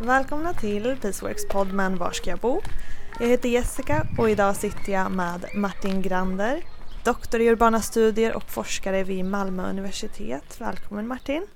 Välkomna 0.00 0.54
till 0.54 0.96
Peaceworks 1.02 1.48
podd 1.48 1.72
Men 1.72 1.96
var 1.96 2.10
ska 2.10 2.30
jag 2.30 2.38
bo? 2.38 2.60
Jag 3.20 3.26
heter 3.26 3.48
Jessica 3.48 4.06
och 4.18 4.30
idag 4.30 4.56
sitter 4.56 4.92
jag 4.92 5.12
med 5.12 5.44
Martin 5.54 6.02
Grander, 6.02 6.62
doktor 7.04 7.40
i 7.40 7.48
urbana 7.48 7.80
studier 7.80 8.36
och 8.36 8.50
forskare 8.50 9.04
vid 9.04 9.24
Malmö 9.24 9.70
universitet. 9.70 10.60
Välkommen 10.60 11.06
Martin! 11.06 11.46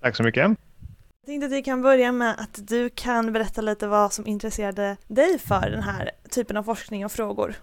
Tack 0.00 0.16
så 0.16 0.22
mycket! 0.22 0.42
Jag 0.42 1.26
tänkte 1.26 1.46
att 1.46 1.52
vi 1.52 1.62
kan 1.62 1.82
börja 1.82 2.12
med 2.12 2.34
att 2.38 2.68
du 2.68 2.90
kan 2.90 3.32
berätta 3.32 3.60
lite 3.60 3.86
vad 3.86 4.12
som 4.12 4.26
intresserade 4.26 4.96
dig 5.06 5.38
för 5.38 5.70
den 5.70 5.82
här 5.82 6.10
typen 6.30 6.56
av 6.56 6.62
forskning 6.62 7.04
och 7.04 7.12
frågor. 7.12 7.54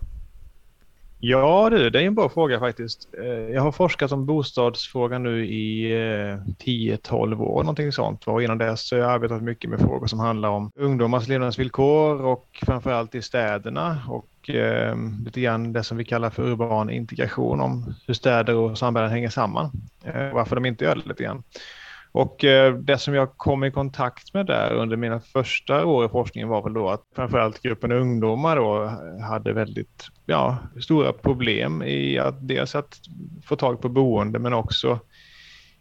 Ja 1.24 1.70
du, 1.70 1.90
det 1.90 2.02
är 2.02 2.04
en 2.04 2.16
bra 2.16 2.30
fråga 2.30 2.60
faktiskt. 2.60 3.08
Eh, 3.24 3.26
jag 3.26 3.62
har 3.62 3.72
forskat 3.72 4.12
om 4.12 4.26
bostadsfrågan 4.26 5.24
nu 5.24 5.46
i 5.46 5.92
eh, 5.92 6.38
10-12 6.66 7.42
år, 7.42 7.64
någonting 7.64 7.92
sånt. 7.92 8.28
Och 8.28 8.44
innan 8.44 8.58
dess 8.58 8.92
har 8.92 8.98
jag 8.98 9.12
arbetat 9.12 9.44
mycket 9.44 9.70
med 9.70 9.80
frågor 9.80 10.08
som 10.08 10.20
handlar 10.20 10.50
om 10.50 10.72
ungdomars 10.76 11.28
levnadsvillkor 11.28 12.26
och 12.26 12.60
framförallt 12.66 13.16
i 13.16 13.22
städerna 13.22 14.04
och 14.08 14.50
eh, 14.50 14.96
lite 15.26 15.42
grann 15.42 15.74
det 15.74 15.84
som 15.84 15.98
vi 15.98 16.06
kallar 16.06 16.30
för 16.30 16.44
urban 16.44 16.90
integration, 16.90 17.62
om 17.62 17.96
hur 18.08 18.14
städer 18.14 18.56
och 18.56 18.78
samhällen 18.78 19.12
hänger 19.12 19.30
samman. 19.30 19.72
Eh, 20.04 20.34
varför 20.34 20.56
de 20.56 20.66
inte 20.66 20.84
gör 20.86 20.96
det 20.96 21.10
lite 21.10 21.24
grann. 21.24 21.44
Och 22.12 22.44
eh, 22.44 22.74
det 22.74 22.98
som 22.98 23.14
jag 23.14 23.38
kom 23.38 23.64
i 23.64 23.72
kontakt 23.72 24.34
med 24.34 24.46
där 24.46 24.74
under 24.74 24.98
mina 24.98 25.20
första 25.20 25.86
år 25.86 26.06
i 26.06 26.10
forskningen 26.10 26.50
var 26.50 26.64
väl 26.64 26.74
då 26.74 26.90
att 26.90 27.04
framförallt 27.16 27.62
gruppen 27.62 27.92
ungdomar 27.92 28.56
då 28.56 28.92
hade 29.30 29.54
väldigt 29.54 30.08
ja, 30.26 30.58
stora 30.82 31.14
problem 31.14 31.84
i 31.84 32.20
att 32.20 32.48
dels 32.48 32.76
att 32.76 33.00
få 33.46 33.56
tag 33.56 33.82
på 33.82 33.90
boende 33.90 34.40
men 34.40 34.54
också 34.54 35.00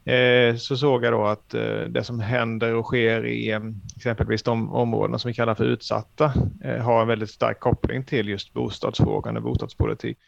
eh, 0.05 0.57
så 0.57 0.77
såg 0.77 1.05
jag 1.05 1.12
då 1.12 1.24
att 1.24 1.55
eh, 1.55 1.80
det 1.88 2.05
som 2.05 2.21
händer 2.21 2.74
och 2.74 2.87
sker 2.87 3.27
i 3.27 3.51
eh, 3.51 3.60
exempelvis 3.97 4.43
de 4.43 4.73
områden 4.73 5.18
som 5.18 5.29
vi 5.29 5.35
kallar 5.35 5.55
för 5.55 5.65
utsatta 5.65 6.33
eh, 6.65 6.77
har 6.77 7.02
en 7.02 7.09
väldigt 7.09 7.30
stark 7.30 7.60
koppling 7.60 8.05
till 8.05 8.29
just 8.29 8.52
bostadsfrågan 8.52 9.37
och 9.37 9.43
bostadspolitik. 9.43 10.18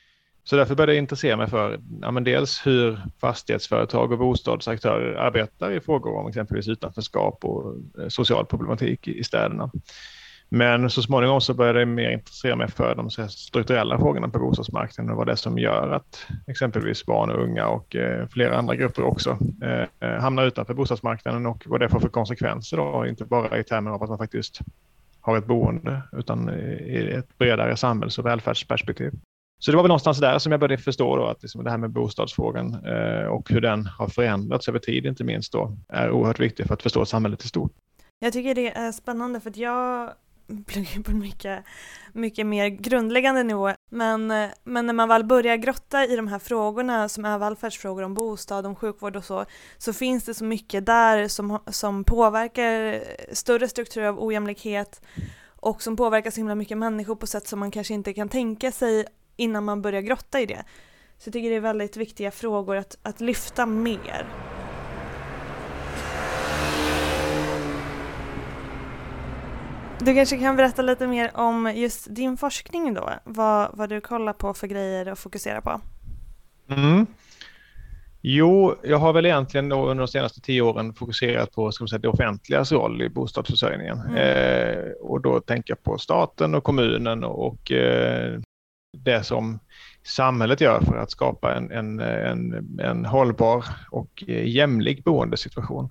Så 0.45 0.57
därför 0.57 0.75
började 0.75 0.93
jag 0.93 0.99
intressera 0.99 1.37
mig 1.37 1.47
för 1.51 1.81
ja, 2.01 2.11
men 2.11 2.25
dels 2.25 2.67
hur 2.67 3.01
fastighetsföretag 3.21 4.13
och 4.13 4.19
bostadsaktörer 4.19 5.15
arbetar 5.15 5.71
i 5.71 5.81
frågor 5.81 6.17
om 6.17 6.29
exempelvis 6.29 6.69
utanförskap 6.69 7.45
och 7.45 7.75
eh, 8.01 8.09
social 8.09 8.47
problematik 8.47 9.09
i 9.09 9.25
städerna. 9.25 9.71
Men 10.49 10.91
så 10.91 11.03
småningom 11.03 11.41
så 11.41 11.55
började 11.55 11.79
jag 11.79 11.89
mer 11.89 12.11
intressera 12.11 12.57
mig 12.57 12.69
för 12.71 12.95
de 12.95 13.11
strukturella 13.31 13.99
frågorna 13.99 14.29
på 14.29 14.39
bostadsmarknaden 14.39 15.11
och 15.11 15.17
vad 15.17 15.27
det 15.27 15.33
är 15.33 15.37
som 15.37 15.59
gör 15.59 15.91
att 15.91 16.27
exempelvis 16.47 17.07
barn 17.07 17.31
och 17.31 17.43
unga 17.43 17.67
och 17.67 17.97
eh, 17.97 18.27
flera 18.29 18.59
andra 18.59 18.77
grupper 18.77 19.03
också 19.03 19.39
eh, 20.01 20.09
hamnar 20.21 20.47
utanför 20.47 20.75
bostadsmarknaden 20.75 21.47
och 21.47 21.65
vad 21.67 21.81
det 21.81 21.89
får 21.89 22.01
för 22.01 22.09
konsekvenser 22.09 22.77
då, 22.77 23.07
inte 23.07 23.25
bara 23.25 23.59
i 23.59 23.65
termer 23.65 23.91
av 23.91 24.03
att 24.03 24.09
man 24.09 24.19
faktiskt 24.19 24.61
har 25.21 25.39
ett 25.39 25.47
boende 25.47 26.03
utan 26.13 26.51
i 26.51 27.15
ett 27.19 27.39
bredare 27.39 27.77
samhälls 27.77 28.19
och 28.19 28.27
välfärdsperspektiv. 28.27 29.13
Så 29.65 29.71
det 29.71 29.77
var 29.77 29.83
väl 29.83 29.89
någonstans 29.89 30.19
där 30.19 30.39
som 30.39 30.53
jag 30.53 30.61
började 30.61 30.83
förstå 30.83 31.17
då 31.17 31.25
att 31.25 31.43
liksom 31.43 31.65
det 31.65 31.71
här 31.71 31.79
med 31.79 31.91
bostadsfrågan 31.91 32.75
eh, 32.87 33.27
och 33.27 33.51
hur 33.51 33.61
den 33.61 33.87
har 33.87 34.09
förändrats 34.09 34.69
över 34.69 34.79
tid 34.79 35.07
inte 35.07 35.25
minst 35.25 35.53
då 35.53 35.77
är 35.89 36.11
oerhört 36.11 36.41
viktigt 36.41 36.67
för 36.67 36.75
att 36.75 36.83
förstå 36.83 37.05
samhället 37.05 37.45
i 37.45 37.49
stort. 37.49 37.73
Jag 38.19 38.33
tycker 38.33 38.55
det 38.55 38.77
är 38.77 38.93
spännande 38.93 39.41
för 39.41 39.51
att 39.51 39.57
jag 39.57 40.11
pluggar 40.67 41.03
på 41.03 41.11
en 41.11 41.19
mycket, 41.19 41.65
mycket 42.13 42.47
mer 42.47 42.69
grundläggande 42.69 43.43
nivå. 43.43 43.71
Men, 43.91 44.27
men 44.65 44.87
när 44.87 44.93
man 44.93 45.09
väl 45.09 45.25
börjar 45.25 45.57
grotta 45.57 46.05
i 46.05 46.17
de 46.17 46.29
här 46.29 46.39
frågorna 46.39 47.09
som 47.09 47.25
är 47.25 47.39
välfärdsfrågor 47.39 48.03
om 48.03 48.15
bostad, 48.15 48.67
om 48.67 48.77
sjukvård 48.77 49.17
och 49.17 49.25
så, 49.25 49.45
så 49.79 49.93
finns 49.93 50.25
det 50.25 50.35
så 50.35 50.45
mycket 50.45 50.87
där 50.87 51.29
som, 51.29 51.59
som 51.67 52.05
påverkar 52.05 53.05
större 53.35 53.69
strukturer 53.69 54.07
av 54.07 54.23
ojämlikhet 54.23 55.03
och 55.45 55.83
som 55.83 55.97
påverkar 55.97 56.31
så 56.31 56.37
himla 56.37 56.55
mycket 56.55 56.79
människor 56.79 57.17
på 57.17 57.27
sätt 57.27 57.47
som 57.47 57.61
man 57.61 57.71
kanske 57.71 57.95
inte 57.95 58.13
kan 58.13 58.29
tänka 58.29 58.73
sig 58.73 59.07
innan 59.37 59.65
man 59.65 59.83
börjar 59.83 60.01
grotta 60.01 60.41
i 60.41 60.47
det. 60.47 60.65
Så 61.19 61.29
jag 61.29 61.33
tycker 61.33 61.51
det 61.51 61.57
är 61.57 61.61
väldigt 61.61 61.97
viktiga 61.97 62.31
frågor 62.31 62.77
att, 62.77 62.99
att 63.03 63.21
lyfta 63.21 63.67
mer. 63.67 64.27
Du 69.99 70.15
kanske 70.15 70.39
kan 70.39 70.57
berätta 70.57 70.83
lite 70.83 71.07
mer 71.07 71.31
om 71.35 71.73
just 71.75 72.15
din 72.15 72.37
forskning 72.37 72.95
då, 72.95 73.11
vad, 73.25 73.71
vad 73.73 73.89
du 73.89 74.01
kollar 74.01 74.33
på 74.33 74.55
för 74.55 74.67
grejer 74.67 75.09
och 75.09 75.19
fokuserar 75.19 75.61
på? 75.61 75.81
Mm. 76.69 77.07
Jo, 78.21 78.75
jag 78.83 78.99
har 78.99 79.13
väl 79.13 79.27
egentligen 79.27 79.73
under 79.73 79.95
de 79.95 80.09
senaste 80.09 80.41
tio 80.41 80.63
åren 80.63 80.95
fokuserat 80.95 81.53
på 81.53 81.73
ska 81.73 81.83
man 81.83 81.89
säga, 81.89 81.99
det 81.99 82.09
offentligas 82.09 82.73
roll 82.73 83.03
i 83.03 83.09
bostadsförsörjningen. 83.09 84.01
Mm. 84.01 84.17
Eh, 84.17 84.91
och 85.01 85.21
då 85.21 85.41
tänker 85.41 85.71
jag 85.71 85.83
på 85.83 85.99
staten 85.99 86.55
och 86.55 86.65
kommunen 86.65 87.25
och 87.25 87.73
eh, 87.73 88.41
det 88.93 89.23
som 89.23 89.59
samhället 90.03 90.61
gör 90.61 90.81
för 90.81 90.97
att 90.97 91.11
skapa 91.11 91.55
en, 91.55 91.71
en, 91.71 92.01
en, 92.01 92.81
en 92.81 93.05
hållbar 93.05 93.65
och 93.91 94.25
eh, 94.27 94.49
jämlik 94.49 95.05
boendesituation. 95.05 95.91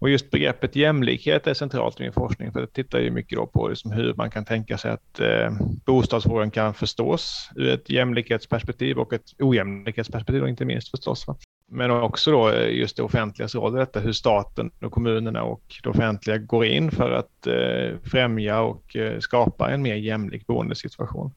Och 0.00 0.10
just 0.10 0.30
begreppet 0.30 0.76
jämlikhet 0.76 1.46
är 1.46 1.54
centralt 1.54 2.00
i 2.00 2.02
min 2.02 2.12
forskning 2.12 2.52
för 2.52 2.60
det 2.60 2.66
tittar 2.66 2.98
ju 2.98 3.10
mycket 3.10 3.38
då 3.38 3.46
på 3.46 3.68
liksom 3.68 3.92
hur 3.92 4.14
man 4.14 4.30
kan 4.30 4.44
tänka 4.44 4.78
sig 4.78 4.90
att 4.90 5.20
eh, 5.20 5.52
bostadsfrågan 5.86 6.50
kan 6.50 6.74
förstås 6.74 7.50
ur 7.56 7.68
ett 7.68 7.90
jämlikhetsperspektiv 7.90 8.98
och 8.98 9.12
ett 9.12 9.24
ojämlikhetsperspektiv 9.38 10.48
inte 10.48 10.64
minst 10.64 10.90
förstås. 10.90 11.26
Va? 11.26 11.36
Men 11.70 11.90
också 11.90 12.30
då 12.30 12.50
eh, 12.50 12.68
just 12.68 12.96
det 12.96 13.02
offentligas 13.02 13.54
roll 13.54 13.76
i 13.76 13.78
detta, 13.78 14.00
hur 14.00 14.12
staten 14.12 14.70
och 14.82 14.92
kommunerna 14.92 15.42
och 15.42 15.62
det 15.82 15.88
offentliga 15.88 16.38
går 16.38 16.64
in 16.64 16.90
för 16.90 17.10
att 17.10 17.46
eh, 17.46 17.98
främja 18.10 18.60
och 18.60 18.96
eh, 18.96 19.18
skapa 19.18 19.70
en 19.70 19.82
mer 19.82 19.94
jämlik 19.94 20.46
boendesituation. 20.46 21.32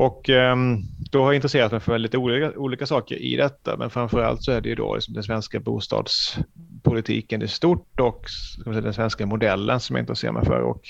Och 0.00 0.28
um, 0.28 0.82
då 1.10 1.18
har 1.18 1.26
jag 1.26 1.34
intresserat 1.34 1.72
mig 1.72 1.80
för 1.80 1.98
lite 1.98 2.18
olika, 2.18 2.58
olika 2.58 2.86
saker 2.86 3.16
i 3.16 3.36
detta, 3.36 3.76
men 3.76 3.90
framför 3.90 4.22
allt 4.22 4.42
så 4.42 4.52
är 4.52 4.60
det 4.60 4.68
ju 4.68 4.74
då 4.74 4.94
liksom 4.94 5.14
den 5.14 5.22
svenska 5.22 5.60
bostadspolitiken 5.60 7.42
i 7.42 7.48
stort 7.48 8.00
och 8.00 8.24
säga, 8.64 8.80
den 8.80 8.94
svenska 8.94 9.26
modellen 9.26 9.80
som 9.80 9.96
jag 9.96 10.02
intresserar 10.02 10.32
mig 10.32 10.44
för. 10.44 10.60
Och 10.60 10.80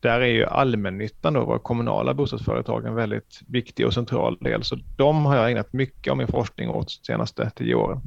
där 0.00 0.20
är 0.20 0.26
ju 0.26 0.44
allmännyttan, 0.44 1.32
då, 1.32 1.44
våra 1.44 1.58
kommunala 1.58 2.14
bostadsföretag, 2.14 2.86
en 2.86 2.94
väldigt 2.94 3.40
viktig 3.46 3.86
och 3.86 3.94
central 3.94 4.38
del. 4.40 4.64
Så 4.64 4.78
de 4.96 5.26
har 5.26 5.36
jag 5.36 5.50
ägnat 5.50 5.72
mycket 5.72 6.10
av 6.10 6.16
min 6.16 6.28
forskning 6.28 6.68
åt 6.68 6.86
de 6.86 7.06
senaste 7.06 7.50
tio 7.50 7.74
åren. 7.74 8.00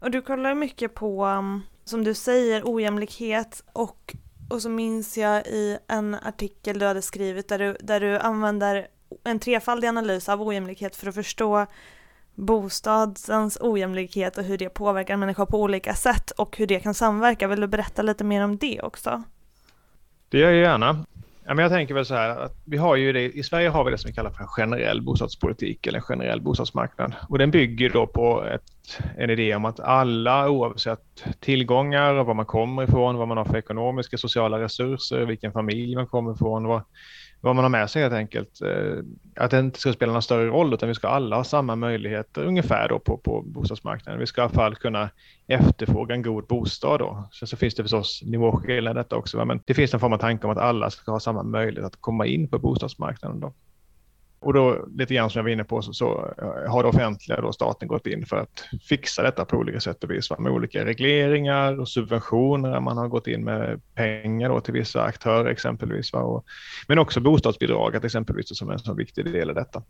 Och 0.00 0.10
du 0.10 0.22
kollar 0.22 0.54
mycket 0.54 0.94
på, 0.94 1.24
ehm, 1.24 1.60
som 1.84 2.04
du 2.04 2.14
säger, 2.14 2.62
ojämlikhet 2.64 3.64
och, 3.72 4.14
och 4.50 4.62
så 4.62 4.68
minns 4.68 5.18
jag 5.18 5.46
i 5.46 5.78
en 5.88 6.14
artikel 6.14 6.78
du 6.78 6.86
hade 6.86 7.02
skrivit 7.02 7.48
där 7.48 7.58
du, 7.58 7.76
där 7.80 8.00
du 8.00 8.18
använder 8.18 8.86
en 9.24 9.38
trefaldig 9.38 9.88
analys 9.88 10.28
av 10.28 10.42
ojämlikhet 10.42 10.96
för 10.96 11.08
att 11.08 11.14
förstå 11.14 11.66
bostadens 12.34 13.58
ojämlikhet 13.60 14.38
och 14.38 14.44
hur 14.44 14.58
det 14.58 14.68
påverkar 14.68 15.16
människor 15.16 15.46
på 15.46 15.60
olika 15.60 15.94
sätt 15.94 16.30
och 16.30 16.56
hur 16.56 16.66
det 16.66 16.80
kan 16.80 16.94
samverka. 16.94 17.48
Vill 17.48 17.60
du 17.60 17.66
berätta 17.66 18.02
lite 18.02 18.24
mer 18.24 18.44
om 18.44 18.56
det 18.56 18.80
också? 18.82 19.22
Det 20.28 20.38
gör 20.38 20.50
jag 20.50 20.60
gärna. 20.60 21.04
Ja, 21.44 21.54
men 21.54 21.62
jag 21.62 21.72
tänker 21.72 21.94
väl 21.94 22.06
så 22.06 22.14
här 22.14 22.30
att 22.30 22.62
vi 22.64 22.76
har 22.76 22.96
ju 22.96 23.12
det, 23.12 23.30
i 23.30 23.42
Sverige 23.42 23.68
har 23.68 23.84
vi 23.84 23.90
det 23.90 23.98
som 23.98 24.08
vi 24.08 24.14
kallar 24.14 24.30
för 24.30 24.42
en 24.42 24.48
generell 24.48 25.02
bostadspolitik 25.02 25.86
eller 25.86 25.98
en 25.98 26.02
generell 26.02 26.40
bostadsmarknad. 26.40 27.14
Och 27.28 27.38
den 27.38 27.50
bygger 27.50 27.90
då 27.90 28.06
på 28.06 28.44
ett, 28.44 29.02
en 29.16 29.30
idé 29.30 29.54
om 29.54 29.64
att 29.64 29.80
alla 29.80 30.50
oavsett 30.50 31.24
tillgångar, 31.40 32.14
var 32.14 32.34
man 32.34 32.46
kommer 32.46 32.82
ifrån, 32.82 33.16
vad 33.16 33.28
man 33.28 33.36
har 33.36 33.44
för 33.44 33.56
ekonomiska, 33.56 34.18
sociala 34.18 34.60
resurser, 34.60 35.24
vilken 35.24 35.52
familj 35.52 35.94
man 35.94 36.06
kommer 36.06 36.32
ifrån, 36.32 36.66
vad, 36.66 36.82
vad 37.44 37.56
man 37.56 37.64
har 37.64 37.68
med 37.70 37.90
sig 37.90 38.02
helt 38.02 38.14
enkelt. 38.14 38.62
Eh, 38.62 38.98
att 39.36 39.50
det 39.50 39.58
inte 39.58 39.80
ska 39.80 39.92
spela 39.92 40.12
någon 40.12 40.22
större 40.22 40.46
roll 40.46 40.74
utan 40.74 40.88
vi 40.88 40.94
ska 40.94 41.08
alla 41.08 41.36
ha 41.36 41.44
samma 41.44 41.76
möjligheter 41.76 42.44
ungefär 42.44 42.88
då 42.88 42.98
på, 42.98 43.16
på 43.16 43.42
bostadsmarknaden. 43.42 44.20
Vi 44.20 44.26
ska 44.26 44.40
i 44.40 44.44
alla 44.44 44.52
fall 44.52 44.76
kunna 44.76 45.10
efterfråga 45.46 46.14
en 46.14 46.22
god 46.22 46.46
bostad 46.46 47.00
då. 47.00 47.28
Sen 47.32 47.48
så 47.48 47.56
finns 47.56 47.74
det 47.74 47.82
förstås 47.82 48.22
nivåskillnader 48.24 49.00
i 49.00 49.02
detta 49.02 49.16
också, 49.16 49.44
men 49.44 49.60
det 49.64 49.74
finns 49.74 49.94
en 49.94 50.00
form 50.00 50.12
av 50.12 50.18
tanke 50.18 50.46
om 50.46 50.52
att 50.52 50.58
alla 50.58 50.90
ska 50.90 51.12
ha 51.12 51.20
samma 51.20 51.42
möjlighet 51.42 51.86
att 51.86 52.00
komma 52.00 52.26
in 52.26 52.48
på 52.48 52.58
bostadsmarknaden 52.58 53.40
då. 53.40 53.52
Och 54.42 54.52
då 54.52 54.86
lite 54.96 55.14
grann 55.14 55.30
som 55.30 55.38
jag 55.38 55.44
var 55.44 55.50
inne 55.50 55.64
på 55.64 55.82
så, 55.82 55.92
så 55.92 56.34
eh, 56.38 56.72
har 56.72 56.82
det 56.82 56.88
offentliga, 56.88 57.40
då 57.40 57.52
staten, 57.52 57.88
gått 57.88 58.06
in 58.06 58.26
för 58.26 58.36
att 58.36 58.64
fixa 58.88 59.22
detta 59.22 59.44
på 59.44 59.56
olika 59.56 59.80
sätt 59.80 60.04
och 60.04 60.10
vis. 60.10 60.30
Va? 60.30 60.36
Med 60.38 60.52
olika 60.52 60.84
regleringar 60.84 61.80
och 61.80 61.88
subventioner. 61.88 62.80
Man 62.80 62.96
har 62.96 63.08
gått 63.08 63.26
in 63.26 63.44
med 63.44 63.80
pengar 63.94 64.48
då 64.48 64.60
till 64.60 64.74
vissa 64.74 65.02
aktörer 65.02 65.50
exempelvis. 65.50 66.12
Va? 66.12 66.20
Och, 66.20 66.44
men 66.88 66.98
också 66.98 67.20
bostadsbidraget 67.20 68.04
exempelvis 68.04 68.58
som 68.58 68.70
en 68.70 68.78
så 68.78 68.94
viktig 68.94 69.24
del 69.24 69.50
i 69.50 69.54
detta. 69.54 69.82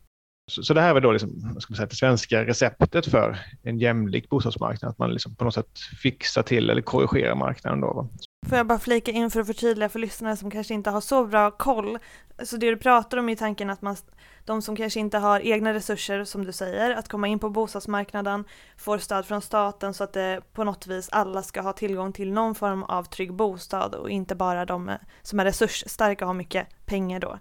Så, 0.51 0.63
så 0.63 0.75
det 0.75 0.81
här 0.81 0.95
är 0.95 1.01
då 1.01 1.13
liksom, 1.13 1.31
ska 1.61 1.73
man 1.73 1.77
säga, 1.77 1.87
det 1.87 1.97
svenska 1.97 2.45
receptet 2.45 3.07
för 3.07 3.39
en 3.63 3.79
jämlik 3.79 4.29
bostadsmarknad. 4.29 4.91
Att 4.91 4.99
man 4.99 5.13
liksom 5.13 5.35
på 5.35 5.45
något 5.45 5.55
sätt 5.55 5.79
fixar 6.03 6.43
till 6.43 6.71
eller 6.71 6.83
korrigerar 6.83 7.35
marknaden. 7.35 7.81
Då, 7.81 7.93
va? 7.93 8.09
Får 8.49 8.59
jag 8.59 8.67
bara 8.67 8.79
flika 8.79 9.11
in 9.11 9.31
för 9.31 9.41
att 9.41 9.47
förtydliga 9.47 9.89
för 9.89 9.99
lyssnare 9.99 10.37
som 10.37 10.51
kanske 10.51 10.75
inte 10.75 10.91
har 10.91 11.01
så 11.01 11.27
bra 11.27 11.51
koll. 11.51 11.99
Så 12.45 12.57
det 12.57 12.71
du 12.71 12.77
pratar 12.77 13.19
om 13.19 13.29
är 13.29 13.37
tanken 13.37 13.71
att 13.71 13.83
man 13.83 13.97
de 14.45 14.63
som 14.63 14.77
kanske 14.77 15.01
inte 15.01 15.19
har 15.19 15.41
egna 15.41 15.75
resurser 15.75 16.25
som 16.25 16.45
du 16.45 16.53
säger 16.53 16.91
att 16.91 17.09
komma 17.09 17.29
in 17.29 17.39
på 17.39 17.51
bostadsmarknaden 17.51 18.45
får 18.77 18.99
stöd 18.99 19.27
från 19.27 19.43
staten 19.43 19.95
så 19.95 20.05
att 20.05 20.13
det 20.13 20.41
på 20.53 20.65
något 20.65 20.87
vis 20.87 21.09
alla 21.13 21.43
ska 21.43 21.61
ha 21.61 21.73
tillgång 21.73 22.13
till 22.13 22.33
någon 22.33 22.55
form 22.55 22.83
av 22.83 23.05
trygg 23.05 23.35
bostad 23.35 23.95
och 23.95 24.11
inte 24.11 24.35
bara 24.35 24.65
de 24.65 24.89
eh, 24.89 24.97
som 25.23 25.41
är 25.41 25.45
resursstarka 25.45 26.25
och 26.25 26.27
har 26.27 26.35
mycket 26.35 26.67
pengar 26.87 27.21
då. 27.21 27.39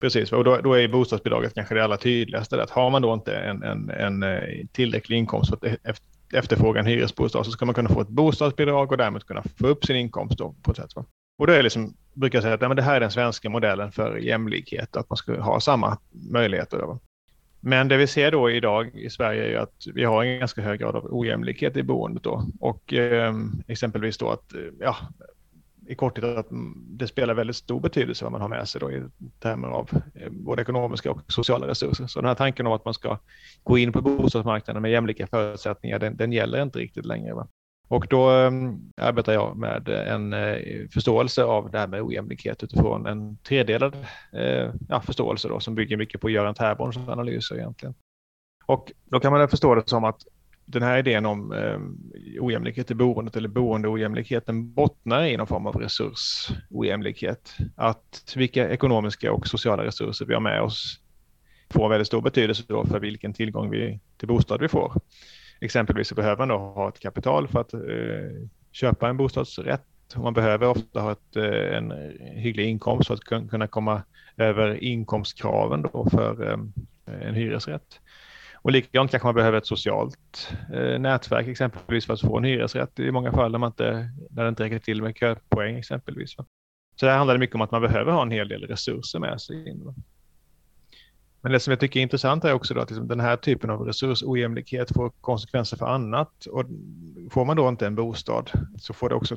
Precis, 0.00 0.32
och 0.32 0.44
då, 0.44 0.56
då 0.56 0.74
är 0.74 0.88
bostadsbidraget 0.88 1.54
kanske 1.54 1.74
det 1.74 1.84
allra 1.84 1.96
tydligaste. 1.96 2.62
Att 2.62 2.70
har 2.70 2.90
man 2.90 3.02
då 3.02 3.14
inte 3.14 3.36
en, 3.36 3.62
en, 3.62 3.90
en 3.90 4.22
eh, 4.22 4.66
tillräcklig 4.72 5.16
inkomst 5.16 5.50
för 5.50 5.56
att 5.56 5.64
e-, 5.64 5.94
efterfråga 6.32 6.80
en 6.80 6.86
hyresbostad 6.86 7.44
så 7.44 7.50
ska 7.50 7.64
man 7.64 7.74
kunna 7.74 7.88
få 7.88 8.00
ett 8.00 8.08
bostadsbidrag 8.08 8.92
och 8.92 8.98
därmed 8.98 9.26
kunna 9.26 9.42
få 9.42 9.66
upp 9.66 9.84
sin 9.84 9.96
inkomst 9.96 10.38
då 10.38 10.54
på 10.62 10.70
ett 10.70 10.76
sätt. 10.76 10.96
Va? 10.96 11.04
Och 11.42 11.48
då 11.48 11.52
är 11.52 11.62
liksom, 11.62 11.94
brukar 12.14 12.36
jag 12.36 12.42
säga 12.42 12.54
att 12.54 12.62
ja, 12.62 12.68
men 12.68 12.76
det 12.76 12.82
här 12.82 12.96
är 12.96 13.00
den 13.00 13.10
svenska 13.10 13.50
modellen 13.50 13.92
för 13.92 14.16
jämlikhet, 14.16 14.96
att 14.96 15.10
man 15.10 15.16
ska 15.16 15.40
ha 15.40 15.60
samma 15.60 15.98
möjligheter. 16.32 16.78
Då. 16.78 16.98
Men 17.60 17.88
det 17.88 17.96
vi 17.96 18.06
ser 18.06 18.30
då 18.30 18.50
idag 18.50 18.94
i 18.94 19.10
Sverige 19.10 19.44
är 19.44 19.58
att 19.58 19.86
vi 19.94 20.04
har 20.04 20.24
en 20.24 20.38
ganska 20.38 20.62
hög 20.62 20.80
grad 20.80 20.96
av 20.96 21.06
ojämlikhet 21.10 21.76
i 21.76 21.82
boendet 21.82 22.22
då. 22.22 22.46
Och 22.60 22.92
eh, 22.92 23.34
exempelvis 23.66 24.18
då 24.18 24.30
att 24.30 24.52
ja, 24.80 24.96
i 25.86 25.94
korthet 25.94 26.24
att 26.24 26.48
det 26.74 27.06
spelar 27.06 27.34
väldigt 27.34 27.56
stor 27.56 27.80
betydelse 27.80 28.24
vad 28.24 28.32
man 28.32 28.40
har 28.40 28.48
med 28.48 28.68
sig 28.68 28.80
då 28.80 28.92
i 28.92 29.02
termer 29.40 29.68
av 29.68 29.90
eh, 30.14 30.30
både 30.30 30.62
ekonomiska 30.62 31.10
och 31.10 31.20
sociala 31.28 31.66
resurser. 31.66 32.06
Så 32.06 32.20
den 32.20 32.28
här 32.28 32.34
tanken 32.34 32.66
om 32.66 32.72
att 32.72 32.84
man 32.84 32.94
ska 32.94 33.18
gå 33.62 33.78
in 33.78 33.92
på 33.92 34.00
bostadsmarknaden 34.00 34.82
med 34.82 34.90
jämlika 34.90 35.26
förutsättningar, 35.26 35.98
den, 35.98 36.16
den 36.16 36.32
gäller 36.32 36.62
inte 36.62 36.78
riktigt 36.78 37.06
längre. 37.06 37.34
Va? 37.34 37.48
Och 37.92 38.06
då 38.10 38.30
ehm, 38.30 38.92
arbetar 38.96 39.32
jag 39.32 39.56
med 39.56 39.88
en 39.88 40.32
eh, 40.32 40.88
förståelse 40.92 41.44
av 41.44 41.70
det 41.70 41.78
här 41.78 41.86
med 41.86 42.02
ojämlikhet 42.02 42.62
utifrån 42.62 43.06
en 43.06 43.36
tredelad 43.36 43.96
eh, 44.32 44.70
ja, 44.88 45.00
förståelse 45.00 45.48
då, 45.48 45.60
som 45.60 45.74
bygger 45.74 45.96
mycket 45.96 46.20
på 46.20 46.30
Göran 46.30 46.54
Therborns 46.54 46.96
analyser 46.96 47.56
egentligen. 47.56 47.94
Och 48.66 48.92
då 49.04 49.20
kan 49.20 49.32
man 49.32 49.48
förstå 49.48 49.74
det 49.74 49.88
som 49.88 50.04
att 50.04 50.20
den 50.64 50.82
här 50.82 50.98
idén 50.98 51.26
om 51.26 51.52
eh, 51.52 51.78
ojämlikhet 52.44 52.90
i 52.90 52.94
boendet 52.94 53.36
eller 53.36 53.48
boendeojämlikheten 53.48 54.74
bottnar 54.74 55.24
i 55.24 55.36
någon 55.36 55.46
form 55.46 55.66
av 55.66 55.76
resursojämlikhet. 55.76 57.56
Att 57.76 58.32
vilka 58.36 58.70
ekonomiska 58.70 59.32
och 59.32 59.46
sociala 59.46 59.84
resurser 59.84 60.26
vi 60.26 60.34
har 60.34 60.40
med 60.40 60.62
oss 60.62 61.00
får 61.70 61.88
väldigt 61.88 62.06
stor 62.06 62.22
betydelse 62.22 62.62
då 62.68 62.86
för 62.86 63.00
vilken 63.00 63.32
tillgång 63.32 63.70
vi, 63.70 64.00
till 64.16 64.28
bostad 64.28 64.60
vi 64.60 64.68
får. 64.68 65.00
Exempelvis 65.62 66.08
så 66.08 66.14
behöver 66.14 66.36
man 66.36 66.48
då 66.48 66.58
ha 66.58 66.88
ett 66.88 67.00
kapital 67.00 67.48
för 67.48 67.60
att 67.60 67.74
eh, 67.74 67.80
köpa 68.72 69.08
en 69.08 69.16
bostadsrätt. 69.16 69.86
Man 70.16 70.34
behöver 70.34 70.66
ofta 70.66 71.00
ha 71.00 71.12
ett, 71.12 71.36
eh, 71.36 71.76
en 71.76 71.90
hygglig 72.20 72.66
inkomst 72.66 73.06
för 73.06 73.14
att 73.14 73.50
kunna 73.50 73.66
komma 73.66 74.02
över 74.36 74.84
inkomstkraven 74.84 75.82
då 75.82 76.08
för 76.10 76.50
eh, 76.50 76.58
en 77.28 77.34
hyresrätt. 77.34 78.00
Och 78.54 78.72
likadant 78.72 79.10
kanske 79.10 79.26
man 79.26 79.34
behöver 79.34 79.58
ett 79.58 79.66
socialt 79.66 80.52
eh, 80.74 80.98
nätverk 80.98 81.48
exempelvis 81.48 82.06
för 82.06 82.14
att 82.14 82.20
få 82.20 82.38
en 82.38 82.44
hyresrätt 82.44 82.98
i 82.98 83.10
många 83.10 83.32
fall 83.32 83.52
där, 83.52 83.58
man 83.58 83.70
inte, 83.70 84.10
där 84.30 84.42
det 84.42 84.48
inte 84.48 84.64
räcker 84.64 84.78
till 84.78 85.02
med 85.02 85.16
köpoäng 85.16 85.76
exempelvis. 85.76 86.36
Så 86.96 87.06
det 87.06 87.12
handlar 87.12 87.38
mycket 87.38 87.54
om 87.54 87.60
att 87.60 87.70
man 87.70 87.82
behöver 87.82 88.12
ha 88.12 88.22
en 88.22 88.30
hel 88.30 88.48
del 88.48 88.62
resurser 88.62 89.18
med 89.18 89.40
sig. 89.40 89.68
In. 89.68 89.94
Men 91.42 91.52
det 91.52 91.60
som 91.60 91.70
jag 91.70 91.80
tycker 91.80 92.00
är 92.00 92.02
intressant 92.02 92.44
är 92.44 92.52
också 92.52 92.74
då 92.74 92.80
att 92.80 92.90
liksom 92.90 93.08
den 93.08 93.20
här 93.20 93.36
typen 93.36 93.70
av 93.70 93.80
resursojämlikhet 93.80 94.92
får 94.94 95.10
konsekvenser 95.20 95.76
för 95.76 95.86
annat. 95.86 96.46
Och 96.46 96.64
får 97.30 97.44
man 97.44 97.56
då 97.56 97.68
inte 97.68 97.86
en 97.86 97.94
bostad 97.94 98.50
så 98.78 98.94
får 98.94 99.08
det 99.08 99.14
också 99.14 99.36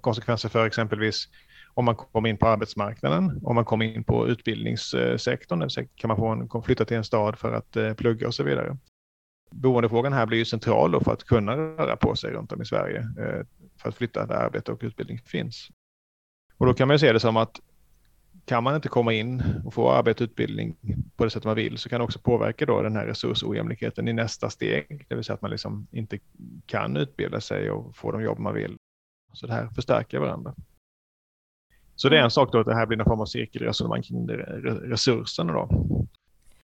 konsekvenser 0.00 0.48
för 0.48 0.66
exempelvis 0.66 1.28
om 1.74 1.84
man 1.84 1.94
kommer 1.94 2.28
in 2.28 2.36
på 2.36 2.46
arbetsmarknaden, 2.46 3.40
om 3.44 3.54
man 3.54 3.64
kommer 3.64 3.84
in 3.84 4.04
på 4.04 4.28
utbildningssektorn, 4.28 5.86
kan 5.94 6.08
man 6.08 6.16
få 6.16 6.28
en, 6.28 6.62
flytta 6.62 6.84
till 6.84 6.96
en 6.96 7.04
stad 7.04 7.38
för 7.38 7.52
att 7.52 7.76
eh, 7.76 7.94
plugga 7.94 8.26
och 8.26 8.34
så 8.34 8.42
vidare. 8.42 8.76
Boendefrågan 9.50 10.12
här 10.12 10.26
blir 10.26 10.38
ju 10.38 10.44
central 10.44 11.04
för 11.04 11.12
att 11.12 11.24
kunna 11.24 11.56
röra 11.56 11.96
på 11.96 12.16
sig 12.16 12.30
runt 12.30 12.52
om 12.52 12.62
i 12.62 12.66
Sverige, 12.66 12.98
eh, 12.98 13.46
för 13.76 13.88
att 13.88 13.94
flytta 13.94 14.26
där 14.26 14.34
arbete 14.34 14.72
och 14.72 14.80
utbildning 14.82 15.18
finns. 15.18 15.68
Och 16.56 16.66
då 16.66 16.74
kan 16.74 16.88
man 16.88 16.94
ju 16.94 16.98
se 16.98 17.12
det 17.12 17.20
som 17.20 17.36
att 17.36 17.60
kan 18.44 18.64
man 18.64 18.74
inte 18.74 18.88
komma 18.88 19.12
in 19.12 19.42
och 19.64 19.74
få 19.74 19.90
arbete 19.90 20.24
och 20.24 20.28
utbildning 20.30 20.76
på 21.16 21.24
det 21.24 21.30
sätt 21.30 21.44
man 21.44 21.56
vill 21.56 21.78
så 21.78 21.88
kan 21.88 22.00
det 22.00 22.04
också 22.04 22.18
påverka 22.18 22.66
då 22.66 22.82
den 22.82 22.96
här 22.96 23.06
resursojämlikheten 23.06 24.08
i 24.08 24.12
nästa 24.12 24.50
steg, 24.50 25.06
det 25.08 25.14
vill 25.14 25.24
säga 25.24 25.34
att 25.34 25.42
man 25.42 25.50
liksom 25.50 25.86
inte 25.90 26.18
kan 26.66 26.96
utbilda 26.96 27.40
sig 27.40 27.70
och 27.70 27.96
få 27.96 28.12
de 28.12 28.22
jobb 28.22 28.38
man 28.38 28.54
vill. 28.54 28.76
Så 29.32 29.46
det 29.46 29.52
här 29.52 29.68
förstärker 29.68 30.18
varandra. 30.18 30.54
Så 31.94 32.08
det 32.08 32.18
är 32.18 32.22
en 32.22 32.30
sak 32.30 32.52
då 32.52 32.60
att 32.60 32.66
det 32.66 32.74
här 32.74 32.86
blir 32.86 32.98
någon 32.98 33.06
form 33.06 33.20
av 33.20 33.26
cirkelresonemang 33.26 34.02
kring 34.02 34.28
resurserna 34.28 35.52
då. 35.52 35.68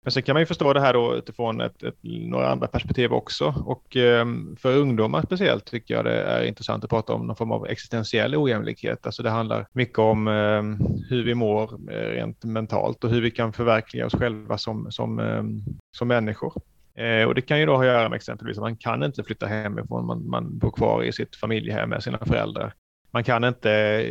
Men 0.04 0.12
sen 0.12 0.22
kan 0.22 0.34
man 0.34 0.42
ju 0.42 0.46
förstå 0.46 0.72
det 0.72 0.80
här 0.80 0.92
då 0.92 1.14
utifrån 1.14 1.60
ett, 1.60 1.82
ett, 1.82 1.96
några 2.02 2.48
andra 2.48 2.66
perspektiv 2.66 3.12
också. 3.12 3.54
Och 3.66 3.96
eh, 3.96 4.26
för 4.58 4.76
ungdomar 4.76 5.22
speciellt 5.22 5.64
tycker 5.64 5.94
jag 5.94 6.04
det 6.04 6.22
är 6.22 6.44
intressant 6.44 6.84
att 6.84 6.90
prata 6.90 7.12
om 7.12 7.26
någon 7.26 7.36
form 7.36 7.52
av 7.52 7.66
existentiell 7.66 8.36
ojämlikhet. 8.36 9.06
Alltså 9.06 9.22
det 9.22 9.30
handlar 9.30 9.66
mycket 9.72 9.98
om 9.98 10.28
eh, 10.28 10.62
hur 11.08 11.24
vi 11.24 11.34
mår 11.34 11.92
eh, 11.92 12.10
rent 12.10 12.44
mentalt 12.44 13.04
och 13.04 13.10
hur 13.10 13.20
vi 13.20 13.30
kan 13.30 13.52
förverkliga 13.52 14.06
oss 14.06 14.14
själva 14.14 14.58
som, 14.58 14.92
som, 14.92 15.18
eh, 15.18 15.42
som 15.96 16.08
människor. 16.08 16.52
Eh, 16.94 17.24
och 17.24 17.34
det 17.34 17.42
kan 17.42 17.60
ju 17.60 17.66
då 17.66 17.72
ha 17.72 17.80
att 17.80 17.86
göra 17.86 18.08
med 18.08 18.16
exempelvis 18.16 18.58
att 18.58 18.62
man 18.62 18.76
kan 18.76 19.02
inte 19.02 19.24
flytta 19.24 19.46
hemifrån, 19.46 20.06
man, 20.06 20.28
man 20.30 20.58
bor 20.58 20.70
kvar 20.70 21.02
i 21.02 21.12
sitt 21.12 21.36
familjehem 21.36 21.90
med 21.90 22.02
sina 22.02 22.18
föräldrar. 22.18 22.74
Man 23.10 23.24
kan 23.24 23.44
inte 23.44 24.04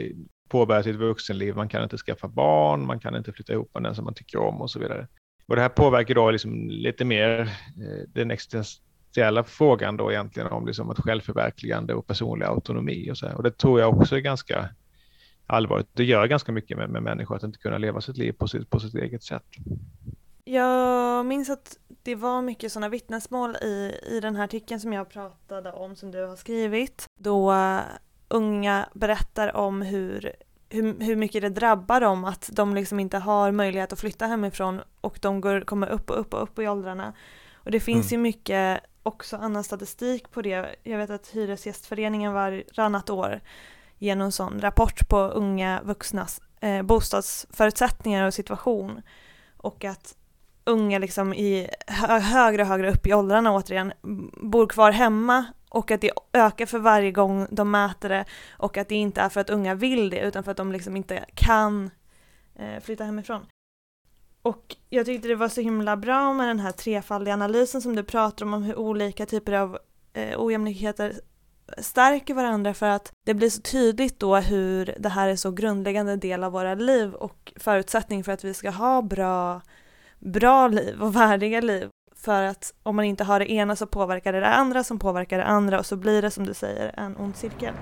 påbörja 0.50 0.84
sitt 0.84 0.96
vuxenliv, 0.96 1.56
man 1.56 1.70
kan 1.70 1.84
inte 1.84 1.98
skaffa 1.98 2.28
barn, 2.28 2.86
man 2.86 3.00
kan 3.00 3.16
inte 3.16 3.34
flytta 3.34 3.54
ihop 3.54 3.74
med 3.74 3.84
den 3.84 3.96
som 3.96 4.06
man 4.06 4.14
tycker 4.14 4.40
om 4.40 4.62
och 4.62 4.72
så 4.72 4.80
vidare. 4.80 5.08
Och 5.48 5.56
det 5.56 5.62
här 5.62 5.70
påverkar 5.70 6.16
då 6.16 6.32
liksom 6.32 6.70
lite 6.70 7.06
mer 7.06 7.40
eh, 7.40 8.10
den 8.14 8.32
existentiella 8.32 9.44
frågan 9.44 9.98
då 9.98 10.12
egentligen 10.12 10.50
om 10.50 10.68
liksom 10.68 10.92
ett 10.92 11.00
självförverkligande 11.00 11.94
och 11.94 12.08
personlig 12.08 12.46
autonomi 12.46 13.12
och 13.12 13.18
så 13.18 13.28
här. 13.28 13.36
Och 13.36 13.44
det 13.44 13.58
tror 13.58 13.80
jag 13.80 13.98
också 13.98 14.16
är 14.16 14.20
ganska 14.20 14.70
allvarligt. 15.48 15.90
Det 15.94 16.04
gör 16.04 16.28
ganska 16.28 16.52
mycket 16.52 16.78
med, 16.78 16.90
med 16.90 17.04
människor 17.04 17.36
att 17.36 17.44
inte 17.44 17.60
kunna 17.60 17.78
leva 17.78 18.02
sitt 18.02 18.18
liv 18.18 18.32
på 18.32 18.48
sitt, 18.48 18.70
på 18.70 18.80
sitt 18.80 18.96
eget 18.96 19.24
sätt. 19.24 19.46
Jag 20.44 21.26
minns 21.26 21.50
att 21.50 21.78
det 22.04 22.16
var 22.16 22.42
mycket 22.42 22.72
sådana 22.72 22.90
vittnesmål 22.90 23.56
i, 23.56 23.92
i 24.12 24.20
den 24.20 24.36
här 24.36 24.44
artikeln 24.44 24.80
som 24.80 24.94
jag 24.94 25.10
pratade 25.10 25.72
om 25.72 25.96
som 25.96 26.12
du 26.12 26.26
har 26.26 26.36
skrivit. 26.36 27.06
Då 27.20 27.54
unga 28.28 28.90
berättar 28.94 29.56
om 29.56 29.82
hur, 29.82 30.34
hur, 30.70 31.00
hur 31.00 31.16
mycket 31.16 31.42
det 31.42 31.50
drabbar 31.50 32.02
dem 32.02 32.26
att 32.26 32.50
de 32.54 32.76
liksom 32.76 33.00
inte 33.00 33.18
har 33.18 33.52
möjlighet 33.52 33.94
att 33.94 34.00
flytta 34.00 34.26
hemifrån 34.28 34.82
och 35.02 35.20
de 35.22 35.42
går, 35.42 35.62
kommer 35.62 35.88
upp 35.88 36.10
och 36.10 36.20
upp 36.20 36.34
och 36.34 36.44
upp 36.44 36.60
i 36.60 36.68
åldrarna. 36.68 37.14
Och 37.54 37.72
det 37.72 37.80
finns 37.80 38.12
mm. 38.12 38.20
ju 38.20 38.24
mycket 38.24 38.80
också 39.04 39.38
annan 39.38 39.64
statistik 39.64 40.32
på 40.32 40.42
det. 40.42 40.76
Jag 40.84 40.98
vet 40.98 41.10
att 41.10 41.28
Hyresgästföreningen 41.28 42.34
varannat 42.34 43.10
år 43.10 43.42
ger 43.98 44.16
någon 44.16 44.32
sån 44.32 44.62
rapport 44.62 45.10
på 45.10 45.18
unga 45.18 45.82
vuxnas 45.84 46.42
eh, 46.60 46.82
bostadsförutsättningar 46.82 48.28
och 48.28 48.34
situation. 48.34 49.02
Och 49.58 49.86
att 49.86 50.16
unga 50.66 51.00
liksom 51.00 51.34
i 51.34 51.70
högre 52.22 52.62
och 52.62 52.68
högre 52.68 52.92
upp 52.92 53.08
i 53.08 53.14
åldrarna 53.14 53.56
återigen 53.56 53.94
bor 54.42 54.68
kvar 54.68 54.92
hemma 54.92 55.46
och 55.78 55.92
att 55.92 56.02
det 56.02 56.12
ökar 56.34 56.66
för 56.66 56.80
varje 56.80 57.12
gång 57.12 57.48
de 57.50 57.72
mäter 57.72 58.10
det 58.10 58.26
och 58.58 58.78
att 58.78 58.90
det 58.90 58.96
inte 58.96 59.22
är 59.22 59.30
för 59.30 59.42
att 59.42 59.50
unga 59.50 59.76
vill 59.76 60.10
det 60.10 60.20
utan 60.20 60.44
för 60.44 60.52
att 60.52 60.58
de 60.58 60.72
liksom 60.72 60.96
inte 60.96 61.26
kan 61.36 61.90
eh, 62.56 62.80
flytta 62.82 63.04
hemifrån. 63.04 63.46
Och 64.42 64.76
jag 64.90 65.06
tyckte 65.06 65.28
det 65.28 65.36
var 65.36 65.50
så 65.50 65.62
himla 65.62 65.98
bra 65.98 66.34
med 66.34 66.48
den 66.48 66.60
här 66.60 66.72
trefaldiga 66.72 67.34
analysen 67.34 67.82
som 67.82 67.96
du 67.96 68.04
pratar 68.04 68.46
om, 68.46 68.54
om 68.54 68.64
hur 68.64 68.76
olika 68.76 69.26
typer 69.26 69.54
av 69.54 69.78
eh, 70.14 70.42
ojämlikheter 70.42 71.14
stärker 71.78 72.34
varandra 72.34 72.74
för 72.74 72.90
att 72.90 73.12
det 73.26 73.34
blir 73.34 73.50
så 73.50 73.62
tydligt 73.62 74.20
då 74.20 74.36
hur 74.36 74.96
det 75.00 75.10
här 75.10 75.30
är 75.30 75.36
så 75.36 75.52
grundläggande 75.52 76.16
del 76.16 76.44
av 76.44 76.52
våra 76.52 76.76
liv 76.76 77.14
och 77.14 77.54
förutsättning 77.56 78.24
för 78.24 78.32
att 78.32 78.44
vi 78.44 78.54
ska 78.54 78.70
ha 78.70 79.02
bra, 79.02 79.62
bra 80.20 80.68
liv 80.68 81.02
och 81.02 81.16
värdiga 81.16 81.62
liv. 81.62 81.90
För 82.18 82.44
att 82.44 82.74
om 82.84 82.96
man 82.96 83.06
inte 83.06 83.24
har 83.24 83.40
det 83.40 83.52
ena 83.52 83.76
så 83.76 83.88
påverkar 83.88 84.34
det 84.34 84.40
det 84.40 84.48
andra 84.48 84.84
som 84.84 85.00
påverkar 85.00 85.38
det 85.38 85.46
andra 85.46 85.80
och 85.80 85.86
så 85.86 85.96
blir 85.96 86.22
det 86.22 86.32
som 86.32 86.46
du 86.46 86.54
säger 86.54 86.92
en 86.98 87.18
ond 87.18 87.36
cirkel. 87.36 87.74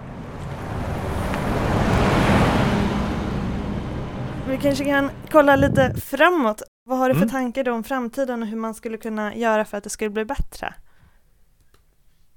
Vi 4.49 4.57
kanske 4.57 4.85
kan 4.85 5.09
kolla 5.31 5.55
lite 5.55 5.93
framåt. 5.93 6.61
Vad 6.83 6.97
har 6.97 7.09
du 7.09 7.15
för 7.15 7.21
mm. 7.21 7.31
tankar 7.31 7.63
då 7.63 7.73
om 7.73 7.83
framtiden 7.83 8.41
och 8.41 8.47
hur 8.47 8.57
man 8.57 8.73
skulle 8.73 8.97
kunna 8.97 9.35
göra 9.35 9.65
för 9.65 9.77
att 9.77 9.83
det 9.83 9.89
skulle 9.89 10.09
bli 10.09 10.25
bättre? 10.25 10.73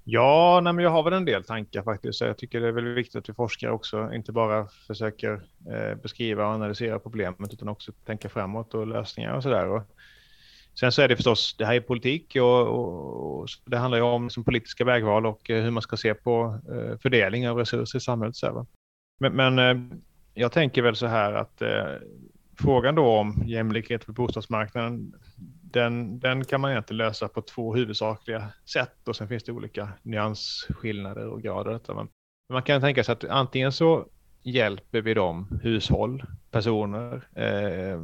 Ja, 0.04 0.60
nej, 0.62 0.72
men 0.72 0.84
jag 0.84 0.90
har 0.90 1.02
väl 1.02 1.12
en 1.12 1.24
del 1.24 1.44
tankar 1.44 1.82
faktiskt. 1.82 2.20
Jag 2.20 2.38
tycker 2.38 2.60
det 2.60 2.68
är 2.68 2.72
väldigt 2.72 2.96
viktigt 2.96 3.16
att 3.16 3.28
vi 3.28 3.34
forskar 3.34 3.70
också, 3.70 4.12
inte 4.12 4.32
bara 4.32 4.66
försöker 4.86 5.32
eh, 5.72 5.94
beskriva 6.02 6.46
och 6.46 6.52
analysera 6.52 6.98
problemet 6.98 7.52
utan 7.52 7.68
också 7.68 7.92
tänka 7.92 8.28
framåt 8.28 8.74
och 8.74 8.86
lösningar 8.86 9.32
och 9.32 9.42
sådär. 9.42 9.82
Sen 10.80 10.92
så 10.92 11.02
är 11.02 11.08
det 11.08 11.16
förstås, 11.16 11.54
det 11.58 11.66
här 11.66 11.74
är 11.74 11.80
politik 11.80 12.36
och, 12.36 12.66
och, 12.66 13.40
och 13.40 13.48
det 13.64 13.76
handlar 13.76 13.98
ju 13.98 14.04
om 14.04 14.24
liksom 14.24 14.44
politiska 14.44 14.84
vägval 14.84 15.26
och 15.26 15.50
eh, 15.50 15.62
hur 15.62 15.70
man 15.70 15.82
ska 15.82 15.96
se 15.96 16.14
på 16.14 16.60
eh, 16.68 16.98
fördelning 16.98 17.48
av 17.48 17.58
resurser 17.58 17.98
i 17.98 18.00
samhället. 18.00 18.36
Så 18.36 18.66
men, 19.20 19.32
men 19.32 19.58
eh, 19.58 19.98
jag 20.34 20.52
tänker 20.52 20.82
väl 20.82 20.96
så 20.96 21.06
här 21.06 21.32
att 21.32 21.62
eh, 21.62 21.94
frågan 22.58 22.94
då 22.94 23.06
om 23.06 23.42
jämlikhet 23.46 24.06
på 24.06 24.12
bostadsmarknaden, 24.12 25.12
den, 25.62 26.18
den 26.18 26.44
kan 26.44 26.60
man 26.60 26.70
egentligen 26.70 26.98
lösa 26.98 27.28
på 27.28 27.42
två 27.42 27.74
huvudsakliga 27.74 28.48
sätt 28.64 29.08
och 29.08 29.16
sen 29.16 29.28
finns 29.28 29.44
det 29.44 29.52
olika 29.52 29.88
nyansskillnader 30.02 31.26
och 31.26 31.42
grader. 31.42 31.80
Men 31.94 32.08
man 32.52 32.62
kan 32.62 32.80
tänka 32.80 33.04
sig 33.04 33.12
att 33.12 33.24
antingen 33.24 33.72
så 33.72 34.06
hjälper 34.42 35.00
vi 35.00 35.14
de 35.14 35.60
hushåll, 35.62 36.22
personer, 36.50 37.28
eh, 37.34 38.00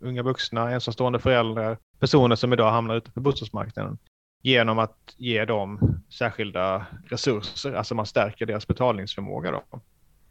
unga 0.00 0.22
vuxna, 0.22 0.70
ensamstående 0.70 1.18
föräldrar, 1.18 1.78
personer 1.98 2.36
som 2.36 2.52
idag 2.52 2.70
hamnar 2.70 2.96
ute 2.96 3.12
på 3.12 3.20
bostadsmarknaden 3.20 3.98
genom 4.42 4.78
att 4.78 5.14
ge 5.16 5.44
dem 5.44 6.02
särskilda 6.18 6.86
resurser, 7.04 7.72
alltså 7.72 7.94
man 7.94 8.06
stärker 8.06 8.46
deras 8.46 8.66
betalningsförmåga. 8.66 9.50
Då. 9.50 9.80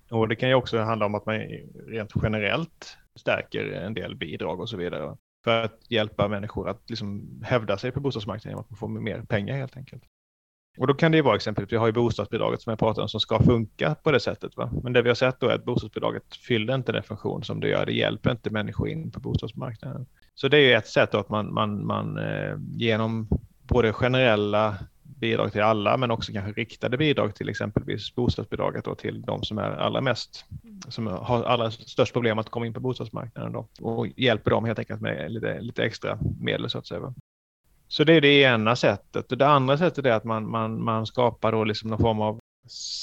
Och 0.09 0.27
det 0.27 0.35
kan 0.35 0.49
ju 0.49 0.55
också 0.55 0.79
handla 0.79 1.05
om 1.05 1.15
att 1.15 1.25
man 1.25 1.39
rent 1.87 2.11
generellt 2.23 2.97
stärker 3.15 3.71
en 3.71 3.93
del 3.93 4.15
bidrag 4.15 4.59
och 4.59 4.69
så 4.69 4.77
vidare 4.77 5.17
för 5.43 5.63
att 5.63 5.91
hjälpa 5.91 6.27
människor 6.27 6.69
att 6.69 6.89
liksom 6.89 7.41
hävda 7.43 7.77
sig 7.77 7.91
på 7.91 7.99
bostadsmarknaden 7.99 8.51
genom 8.51 8.61
att 8.61 8.69
man 8.69 8.77
får 8.77 8.87
mer 8.87 9.21
pengar 9.21 9.55
helt 9.55 9.77
enkelt. 9.77 10.03
Och 10.77 10.87
då 10.87 10.93
kan 10.93 11.11
det 11.11 11.17
ju 11.17 11.23
vara 11.23 11.35
exempelvis, 11.35 11.73
vi 11.73 11.77
har 11.77 11.87
ju 11.87 11.93
bostadsbidraget 11.93 12.61
som 12.61 12.71
jag 12.71 12.79
pratade 12.79 13.01
om 13.01 13.09
som 13.09 13.19
ska 13.19 13.43
funka 13.43 13.95
på 13.95 14.11
det 14.11 14.19
sättet. 14.19 14.57
Va? 14.57 14.71
Men 14.83 14.93
det 14.93 15.01
vi 15.01 15.09
har 15.09 15.15
sett 15.15 15.39
då 15.39 15.47
är 15.47 15.55
att 15.55 15.65
bostadsbidraget 15.65 16.35
fyller 16.35 16.75
inte 16.75 16.91
den 16.91 17.03
funktion 17.03 17.43
som 17.43 17.59
det 17.59 17.67
gör. 17.67 17.85
Det 17.85 17.93
hjälper 17.93 18.31
inte 18.31 18.49
människor 18.49 18.89
in 18.89 19.11
på 19.11 19.19
bostadsmarknaden. 19.19 20.05
Så 20.35 20.47
det 20.47 20.57
är 20.57 20.61
ju 20.61 20.73
ett 20.73 20.87
sätt 20.87 21.15
att 21.15 21.29
man, 21.29 21.53
man, 21.53 21.85
man 21.85 22.17
eh, 22.17 22.55
genom 22.71 23.27
både 23.61 23.93
generella 23.93 24.77
bidrag 25.19 25.51
till 25.51 25.61
alla 25.61 25.97
men 25.97 26.11
också 26.11 26.31
kanske 26.33 26.61
riktade 26.61 26.97
bidrag 26.97 27.35
till 27.35 27.49
exempelvis 27.49 28.15
bostadsbidraget 28.15 28.85
då 28.85 28.95
till 28.95 29.21
de 29.21 29.43
som 29.43 29.57
är 29.57 29.71
allra 29.71 30.01
mest 30.01 30.45
som 30.87 31.07
har 31.07 31.43
allra 31.43 31.71
störst 31.71 32.13
problem 32.13 32.39
att 32.39 32.49
komma 32.49 32.65
in 32.65 32.73
på 32.73 32.79
bostadsmarknaden 32.79 33.53
då 33.53 33.67
och 33.81 34.07
hjälper 34.17 34.51
dem 34.51 34.65
helt 34.65 34.79
enkelt 34.79 35.01
med 35.01 35.31
lite, 35.31 35.61
lite 35.61 35.83
extra 35.83 36.19
medel 36.39 36.69
så 36.69 36.77
att 36.77 36.87
säga. 36.87 37.13
Så 37.91 38.03
det 38.03 38.13
är 38.13 38.21
det 38.21 38.41
ena 38.41 38.75
sättet. 38.75 39.31
Och 39.31 39.37
det 39.37 39.47
andra 39.47 39.77
sättet 39.77 40.05
är 40.05 40.11
att 40.11 40.23
man, 40.23 40.49
man, 40.49 40.83
man 40.83 41.05
skapar 41.05 41.51
då 41.51 41.63
liksom 41.63 41.89
någon 41.89 41.99
form 41.99 42.21
av 42.21 42.39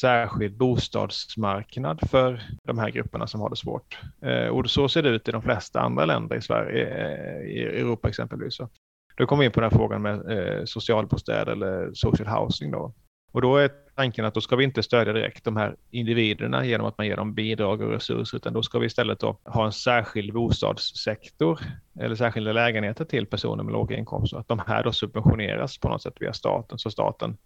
särskild 0.01 0.57
bostadsmarknad 0.57 2.11
för 2.11 2.43
de 2.65 2.79
här 2.79 2.91
grupperna 2.91 3.27
som 3.27 3.41
har 3.41 3.51
det 3.51 3.57
svårt. 3.57 3.99
Eh, 4.23 4.47
och 4.47 4.71
så 4.71 4.89
ser 4.89 5.03
det 5.03 5.09
ut 5.09 5.29
i 5.29 5.33
de 5.33 5.43
flesta 5.43 5.81
andra 5.81 6.05
länder 6.05 6.37
i 6.37 6.41
Sverige, 6.41 6.87
eh, 6.87 7.47
i 7.47 7.63
Europa 7.63 8.09
exempelvis. 8.09 8.59
Då 9.17 9.27
kommer 9.27 9.41
vi 9.41 9.47
in 9.47 9.53
på 9.53 9.61
den 9.61 9.71
här 9.71 9.79
frågan 9.79 10.03
med 10.03 10.31
eh, 10.31 10.65
socialbostäder 10.65 11.53
eller 11.53 11.91
social 11.95 12.29
housing. 12.29 12.71
Då. 12.71 12.95
Och 13.33 13.43
då 13.43 13.57
är 13.57 13.71
tanken 13.95 14.25
att 14.25 14.35
då 14.35 14.41
ska 14.41 14.57
vi 14.57 14.65
inte 14.65 14.83
stödja 14.83 15.13
direkt 15.13 15.45
de 15.45 15.57
här 15.57 15.77
individerna 15.91 16.65
genom 16.65 16.87
att 16.87 16.99
man 16.99 17.07
ger 17.07 17.17
dem 17.17 17.35
bidrag 17.35 17.81
och 17.81 17.91
resurser, 17.91 18.37
utan 18.37 18.53
då 18.53 18.63
ska 18.63 18.79
vi 18.79 18.87
istället 18.87 19.21
då 19.21 19.39
ha 19.45 19.67
en 19.67 19.73
särskild 19.73 20.33
bostadssektor 20.33 21.61
eller 22.01 22.15
särskilda 22.15 22.53
lägenheter 22.53 23.05
till 23.05 23.27
personer 23.27 23.65
med 23.65 23.73
låga 23.73 23.97
inkomster. 23.97 24.39
Att 24.39 24.49
de 24.49 24.59
här 24.67 24.85
då 24.85 24.93
subventioneras 24.93 25.79
på 25.79 25.89
något 25.89 26.03
sätt 26.03 26.17
via 26.21 26.33
staten, 26.33 26.79
så 26.79 26.91
staten 26.91 27.37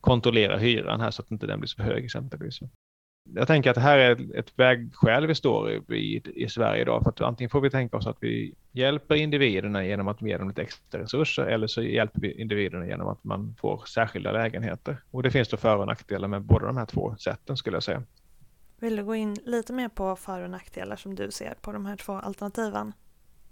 kontrollerar 0.00 0.58
hyran 0.58 1.00
här 1.00 1.10
så 1.10 1.22
att 1.22 1.30
inte 1.30 1.46
den 1.46 1.60
blir 1.60 1.68
så 1.68 1.82
hög 1.82 2.04
exempelvis 2.04 2.60
jag 3.34 3.46
tänker 3.46 3.70
att 3.70 3.74
det 3.74 3.80
här 3.80 3.98
är 3.98 4.38
ett 4.38 4.52
vägskäl 4.56 5.26
vi 5.26 5.34
står 5.34 5.70
i, 5.70 6.22
i 6.34 6.48
Sverige 6.48 6.82
idag. 6.82 7.02
För 7.02 7.10
att 7.10 7.20
antingen 7.20 7.50
får 7.50 7.60
vi 7.60 7.70
tänka 7.70 7.96
oss 7.96 8.06
att 8.06 8.16
vi 8.20 8.54
hjälper 8.72 9.14
individerna 9.14 9.84
genom 9.84 10.08
att 10.08 10.22
ge 10.22 10.36
dem 10.36 10.48
lite 10.48 10.62
extra 10.62 11.00
resurser 11.00 11.42
eller 11.42 11.66
så 11.66 11.82
hjälper 11.82 12.20
vi 12.20 12.32
individerna 12.32 12.86
genom 12.86 13.08
att 13.08 13.24
man 13.24 13.54
får 13.60 13.82
särskilda 13.86 14.32
lägenheter. 14.32 14.96
Och 15.10 15.22
det 15.22 15.30
finns 15.30 15.48
då 15.48 15.56
för 15.56 15.76
och 15.76 15.86
nackdelar 15.86 16.28
med 16.28 16.42
båda 16.42 16.66
de 16.66 16.76
här 16.76 16.86
två 16.86 17.16
sätten 17.16 17.56
skulle 17.56 17.76
jag 17.76 17.82
säga. 17.82 18.02
Vill 18.80 18.96
du 18.96 19.04
gå 19.04 19.14
in 19.14 19.36
lite 19.44 19.72
mer 19.72 19.88
på 19.88 20.16
för 20.16 20.42
och 20.42 20.50
nackdelar 20.50 20.96
som 20.96 21.14
du 21.14 21.30
ser 21.30 21.54
på 21.60 21.72
de 21.72 21.86
här 21.86 21.96
två 21.96 22.12
alternativen? 22.12 22.92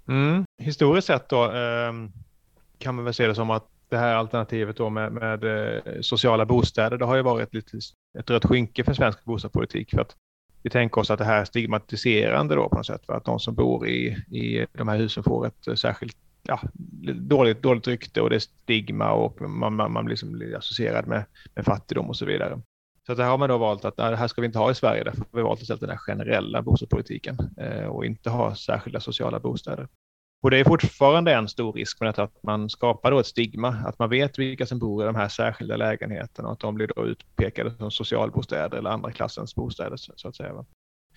Mm. 0.08 0.44
Historiskt 0.58 1.06
sett 1.06 1.28
då 1.28 1.44
eh, 1.44 1.92
kan 2.78 2.94
man 2.94 3.04
väl 3.04 3.14
se 3.14 3.26
det 3.26 3.34
som 3.34 3.50
att 3.50 3.70
det 3.88 3.96
här 3.96 4.14
alternativet 4.14 4.76
då 4.76 4.90
med, 4.90 5.12
med 5.12 5.44
eh, 5.44 5.82
sociala 6.00 6.46
bostäder, 6.46 6.98
det 6.98 7.04
har 7.04 7.16
ju 7.16 7.22
varit 7.22 7.54
lite 7.54 7.78
ett 8.18 8.30
rött 8.30 8.44
skynke 8.44 8.84
för 8.84 8.94
svensk 8.94 9.24
bostadspolitik. 9.24 9.90
För 9.90 10.00
att 10.00 10.16
vi 10.62 10.70
tänker 10.70 11.00
oss 11.00 11.10
att 11.10 11.18
det 11.18 11.24
här 11.24 11.40
är 11.40 11.44
stigmatiserande 11.44 12.54
då 12.54 12.68
på 12.68 12.76
något 12.76 12.86
sätt. 12.86 13.06
För 13.06 13.12
att 13.12 13.24
de 13.24 13.40
som 13.40 13.54
bor 13.54 13.88
i, 13.88 14.06
i 14.30 14.66
de 14.72 14.88
här 14.88 14.96
husen 14.96 15.22
får 15.22 15.46
ett 15.46 15.68
eh, 15.68 15.74
särskilt 15.74 16.16
ja, 16.42 16.60
dåligt, 17.14 17.62
dåligt 17.62 17.88
rykte 17.88 18.20
och 18.20 18.30
det 18.30 18.36
är 18.36 18.40
stigma 18.40 19.12
och 19.12 19.40
man, 19.40 19.74
man, 19.76 19.92
man 19.92 20.06
liksom 20.06 20.32
blir 20.32 20.56
associerad 20.56 21.06
med, 21.06 21.24
med 21.54 21.64
fattigdom 21.64 22.08
och 22.08 22.16
så 22.16 22.24
vidare. 22.24 22.60
Så 23.06 23.14
där 23.14 23.24
har 23.24 23.38
man 23.38 23.48
då 23.48 23.58
valt 23.58 23.84
att 23.84 23.98
nej, 23.98 24.10
det 24.10 24.16
här 24.16 24.28
ska 24.28 24.40
vi 24.40 24.46
inte 24.46 24.58
ha 24.58 24.70
i 24.70 24.74
Sverige, 24.74 25.04
därför 25.04 25.18
har 25.18 25.26
vi 25.38 25.42
valt 25.42 25.62
istället 25.62 25.80
den 25.80 25.90
här 25.90 25.96
generella 25.96 26.62
bostadspolitiken 26.62 27.38
eh, 27.56 27.86
och 27.86 28.04
inte 28.04 28.30
ha 28.30 28.54
särskilda 28.54 29.00
sociala 29.00 29.40
bostäder. 29.40 29.88
Och 30.42 30.50
det 30.50 30.58
är 30.58 30.64
fortfarande 30.64 31.34
en 31.34 31.48
stor 31.48 31.72
risk 31.72 32.00
med 32.00 32.08
detta 32.08 32.22
att 32.22 32.42
man 32.42 32.70
skapar 32.70 33.10
då 33.10 33.18
ett 33.18 33.26
stigma, 33.26 33.68
att 33.68 33.98
man 33.98 34.10
vet 34.10 34.38
vilka 34.38 34.66
som 34.66 34.78
bor 34.78 35.02
i 35.02 35.06
de 35.06 35.14
här 35.14 35.28
särskilda 35.28 35.76
lägenheterna 35.76 36.48
och 36.48 36.52
att 36.52 36.60
de 36.60 36.74
blir 36.74 36.90
då 36.96 37.06
utpekade 37.06 37.70
som 37.76 37.90
socialbostäder 37.90 38.78
eller 38.78 38.90
andra 38.90 39.12
klassens 39.12 39.54
bostäder 39.54 39.96
så 39.96 40.28
att 40.28 40.36
säga. 40.36 40.52
Va? 40.52 40.64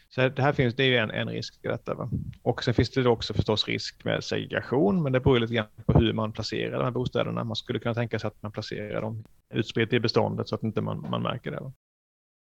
Så 0.10 0.30
det 0.30 0.42
här 0.42 0.54
finns, 0.54 0.76
det 0.76 0.84
är 0.84 0.88
ju 0.88 0.98
en, 0.98 1.12
en 1.12 1.30
risk 1.30 1.60
i 1.64 1.68
detta. 1.68 1.94
Va? 1.94 2.10
Och 2.42 2.64
sen 2.64 2.74
finns 2.74 2.90
det 2.90 3.10
också 3.10 3.34
förstås 3.34 3.68
risk 3.68 4.06
med 4.06 4.24
segregation, 4.24 5.04
men 5.04 5.12
det 5.12 5.20
beror 5.20 5.40
lite 5.40 5.54
grann 5.54 5.68
på 5.86 6.00
hur 6.00 6.14
man 6.14 6.32
placerar 6.32 6.78
de 6.78 6.84
här 6.84 6.92
bostäderna. 6.92 7.44
Man 7.44 7.56
skulle 7.56 7.80
kunna 7.80 7.96
tänka 7.96 8.20
sig 8.20 8.28
att 8.28 8.42
man 8.42 8.52
placerar 8.52 9.02
dem 9.02 9.24
utspritt 9.54 9.94
i 9.94 10.00
beståndet 10.00 10.48
så 10.48 10.56
att 10.56 10.64
inte 10.64 10.82
man, 10.82 11.10
man 11.10 11.22
märker 11.22 11.52
det. 11.52 11.60
Va? 11.60 11.74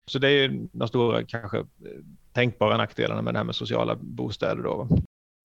Så 0.06 0.20
det 0.20 0.27
är 0.27 0.42
ju 0.42 0.68
de 0.72 0.88
stora 0.88 1.24
kanske 1.24 1.58
eh, 1.58 1.65
tänkbara 2.34 2.77
nackdelarna 2.77 3.22
med 3.22 3.34
det 3.34 3.38
här 3.38 3.46
med 3.46 3.56
sociala 3.56 3.96
bostäder. 3.96 4.63
Då. 4.63 4.88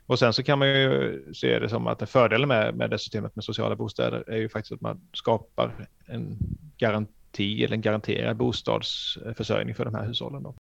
Och 0.09 0.19
sen 0.19 0.33
så 0.33 0.43
kan 0.43 0.59
man 0.59 0.69
ju 0.69 1.25
se 1.35 1.59
det 1.59 1.69
som 1.69 1.87
att 1.87 2.03
en 2.03 2.09
fördel 2.09 2.47
med, 2.47 2.75
med 2.75 2.91
det 2.91 2.99
systemet 2.99 3.37
med 3.37 3.45
sociala 3.45 3.77
bostäder 3.77 4.25
är 4.27 4.37
ju 4.37 4.49
faktiskt 4.49 4.73
att 4.73 4.81
man 4.81 5.00
skapar 5.12 5.88
en 6.07 6.38
garanti 6.79 7.65
eller 7.65 7.75
en 7.75 7.81
garanterad 7.81 8.37
bostadsförsörjning 8.37 9.75
för 9.75 9.85
de 9.85 9.95
här 9.95 10.07
hushållen. 10.07 10.43
Då. 10.43 10.55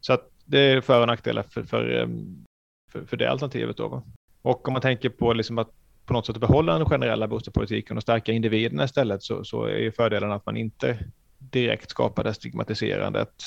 Så 0.00 0.12
att 0.12 0.30
det 0.44 0.58
är 0.58 0.80
för 0.80 1.00
och 1.00 1.06
nackdelar 1.06 1.42
för, 1.42 1.62
för, 1.62 1.90
ehm, 1.90 2.44
för, 2.92 3.04
för 3.04 3.16
det 3.16 3.30
alternativet. 3.30 3.76
Då. 3.76 4.02
Och 4.42 4.68
om 4.68 4.72
man 4.72 4.82
tänker 4.82 5.08
på 5.08 5.32
liksom 5.32 5.58
att 5.58 5.70
på 6.04 6.12
något 6.12 6.26
sätt 6.26 6.36
behålla 6.36 6.78
den 6.78 6.86
generella 6.86 7.28
bostadspolitiken 7.28 7.96
och 7.96 8.02
stärka 8.02 8.32
individerna 8.32 8.84
istället 8.84 9.22
så, 9.22 9.44
så 9.44 9.64
är 9.64 9.78
ju 9.78 9.92
fördelen 9.92 10.32
att 10.32 10.46
man 10.46 10.56
inte 10.56 10.98
direkt 11.38 11.90
skapar 11.90 12.24
det 12.24 12.34
stigmatiserandet 12.34 13.44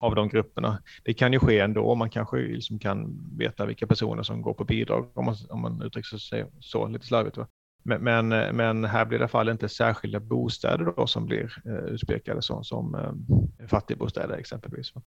av 0.00 0.14
de 0.14 0.28
grupperna. 0.28 0.82
Det 1.04 1.14
kan 1.14 1.32
ju 1.32 1.38
ske 1.38 1.58
ändå. 1.58 1.94
Man 1.94 2.10
kanske 2.10 2.36
liksom 2.36 2.78
kan 2.78 3.28
veta 3.38 3.66
vilka 3.66 3.86
personer 3.86 4.22
som 4.22 4.42
går 4.42 4.54
på 4.54 4.64
bidrag 4.64 5.10
om 5.14 5.24
man, 5.24 5.36
om 5.50 5.60
man 5.60 5.82
uttrycker 5.82 6.16
sig 6.16 6.46
så 6.60 6.88
lite 6.88 7.06
slarvigt. 7.06 7.36
Va? 7.36 7.46
Men, 7.82 8.02
men, 8.04 8.28
men, 8.56 8.84
här 8.84 9.04
blir 9.04 9.18
det 9.18 9.22
i 9.22 9.24
alla 9.24 9.28
fall 9.28 9.48
inte 9.48 9.68
särskilda 9.68 10.20
bostäder 10.20 10.92
då 10.96 11.06
som 11.06 11.26
blir 11.26 11.62
eh, 11.64 11.72
utpekade 11.72 12.42
som, 12.42 12.64
som 12.64 12.94
eh, 12.94 13.66
fattigbostäder 13.66 14.36
exempelvis. 14.36 14.94
Va? 14.94 15.02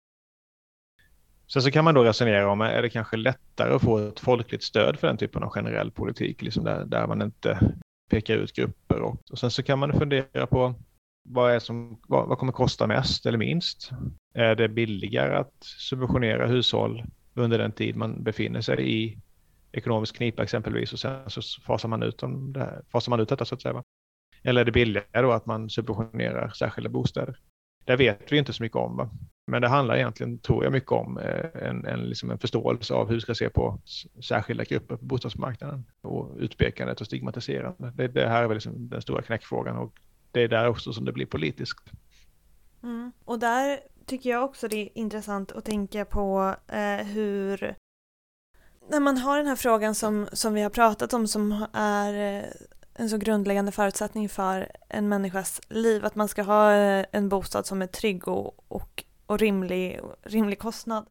Sen 1.52 1.62
så 1.62 1.70
kan 1.70 1.84
man 1.84 1.94
då 1.94 2.04
resonera 2.04 2.50
om, 2.50 2.60
är 2.60 2.82
det 2.82 2.90
kanske 2.90 3.16
lättare 3.16 3.74
att 3.74 3.82
få 3.82 3.98
ett 3.98 4.20
folkligt 4.20 4.62
stöd 4.62 4.98
för 4.98 5.06
den 5.06 5.16
typen 5.16 5.42
av 5.42 5.50
generell 5.50 5.90
politik, 5.90 6.42
liksom 6.42 6.64
där, 6.64 6.84
där 6.84 7.06
man 7.06 7.22
inte 7.22 7.74
pekar 8.10 8.34
ut 8.34 8.52
grupper. 8.52 9.00
Och, 9.00 9.20
och 9.30 9.38
sen 9.38 9.50
så 9.50 9.62
kan 9.62 9.78
man 9.78 9.92
fundera 9.92 10.46
på 10.46 10.74
vad, 11.28 11.52
är 11.52 11.58
som, 11.58 12.00
vad, 12.08 12.28
vad 12.28 12.38
kommer 12.38 12.52
kosta 12.52 12.86
mest 12.86 13.26
eller 13.26 13.38
minst? 13.38 13.90
Är 14.34 14.54
det 14.54 14.68
billigare 14.68 15.36
att 15.36 15.54
subventionera 15.60 16.46
hushåll 16.46 17.04
under 17.34 17.58
den 17.58 17.72
tid 17.72 17.96
man 17.96 18.22
befinner 18.22 18.60
sig 18.60 19.04
i 19.04 19.18
ekonomisk 19.72 20.16
knipa 20.16 20.42
exempelvis 20.42 20.92
och 20.92 20.98
sen 20.98 21.30
så 21.30 21.62
fasar 21.62 21.88
man 21.88 22.02
ut, 22.02 22.22
om 22.22 22.52
det 22.52 22.82
fasar 22.92 23.10
man 23.10 23.20
ut 23.20 23.28
detta 23.28 23.44
så 23.44 23.54
att 23.54 23.62
säga. 23.62 23.82
Eller 24.42 24.60
är 24.60 24.64
det 24.64 24.72
billigare 24.72 25.22
då 25.22 25.32
att 25.32 25.46
man 25.46 25.70
subventionerar 25.70 26.48
särskilda 26.48 26.90
bostäder? 26.90 27.38
Det 27.84 27.96
vet 27.96 28.32
vi 28.32 28.38
inte 28.38 28.52
så 28.52 28.62
mycket 28.62 28.76
om. 28.76 28.96
Va? 28.96 29.10
Men 29.46 29.62
det 29.62 29.68
handlar 29.68 29.96
egentligen, 29.96 30.38
tror 30.38 30.64
jag, 30.64 30.72
mycket 30.72 30.92
om 30.92 31.18
eh, 31.18 31.68
en, 31.68 31.86
en, 31.86 32.00
liksom 32.00 32.30
en 32.30 32.38
förståelse 32.38 32.94
av 32.94 33.08
hur 33.08 33.14
vi 33.14 33.20
ska 33.20 33.34
se 33.34 33.48
på 33.48 33.80
särskilda 34.22 34.64
grupper 34.64 34.96
på 34.96 35.04
bostadsmarknaden 35.04 35.84
och 36.02 36.36
utpekandet 36.38 37.00
och 37.00 37.06
stigmatiserandet. 37.06 37.96
Det, 37.96 38.08
det 38.08 38.28
här 38.28 38.42
är 38.42 38.46
väl 38.46 38.56
liksom 38.56 38.88
den 38.88 39.02
stora 39.02 39.22
knäckfrågan 39.22 39.76
och 39.76 40.00
det 40.36 40.42
är 40.42 40.48
där 40.48 40.68
också 40.68 40.92
som 40.92 41.04
det 41.04 41.12
blir 41.12 41.26
politiskt. 41.26 41.90
Mm. 42.82 43.12
Och 43.24 43.38
där 43.38 43.80
tycker 44.06 44.30
jag 44.30 44.44
också 44.44 44.68
det 44.68 44.76
är 44.76 44.98
intressant 44.98 45.52
att 45.52 45.64
tänka 45.64 46.04
på 46.04 46.54
eh, 46.68 47.06
hur 47.06 47.76
när 48.88 49.00
man 49.00 49.18
har 49.18 49.36
den 49.38 49.46
här 49.46 49.56
frågan 49.56 49.94
som, 49.94 50.28
som 50.32 50.54
vi 50.54 50.62
har 50.62 50.70
pratat 50.70 51.12
om 51.12 51.26
som 51.26 51.66
är 51.72 52.38
eh, 52.38 52.44
en 52.94 53.10
så 53.10 53.18
grundläggande 53.18 53.72
förutsättning 53.72 54.28
för 54.28 54.70
en 54.88 55.08
människas 55.08 55.60
liv, 55.68 56.04
att 56.04 56.14
man 56.14 56.28
ska 56.28 56.42
ha 56.42 56.72
eh, 56.72 57.06
en 57.12 57.28
bostad 57.28 57.66
som 57.66 57.82
är 57.82 57.86
trygg 57.86 58.28
och, 58.28 58.64
och, 58.68 59.04
och 59.26 59.38
rimlig, 59.38 60.00
rimlig 60.22 60.58
kostnad. 60.58 61.06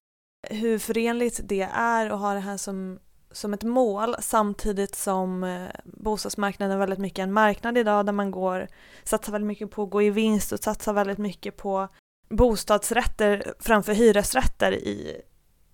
Hur 0.49 0.79
förenligt 0.79 1.39
det 1.43 1.69
är 1.73 2.09
att 2.09 2.19
ha 2.19 2.33
det 2.33 2.39
här 2.39 2.57
som 2.57 2.99
som 3.35 3.53
ett 3.53 3.63
mål 3.63 4.15
samtidigt 4.19 4.95
som 4.95 5.43
eh, 5.43 5.67
bostadsmarknaden 5.83 6.75
är 6.75 6.79
väldigt 6.79 6.99
mycket 6.99 7.19
en 7.23 7.33
marknad 7.33 7.77
idag 7.77 8.05
där 8.05 8.13
man 8.13 8.31
går, 8.31 8.67
satsar 9.03 9.31
väldigt 9.31 9.47
mycket 9.47 9.71
på 9.71 9.83
att 9.83 9.89
gå 9.89 10.01
i 10.01 10.09
vinst 10.09 10.51
och 10.51 10.59
satsar 10.59 10.93
väldigt 10.93 11.17
mycket 11.17 11.57
på 11.57 11.87
bostadsrätter 12.29 13.53
framför 13.59 13.93
hyresrätter 13.93 14.71
i, 14.71 15.21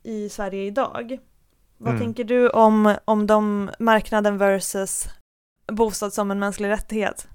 i 0.03 0.29
Sverige 0.29 0.63
idag. 0.63 1.17
Vad 1.77 1.89
Mm. 1.93 2.01
tänker 2.01 2.23
du 2.23 2.49
om, 2.49 2.95
om 3.05 3.27
de 3.27 3.69
marknaden 3.79 4.37
versus 4.37 5.07
bostad 5.67 6.13
som 6.13 6.31
en 6.31 6.39
mänsklig 6.39 6.69
rättighet? 6.69 7.27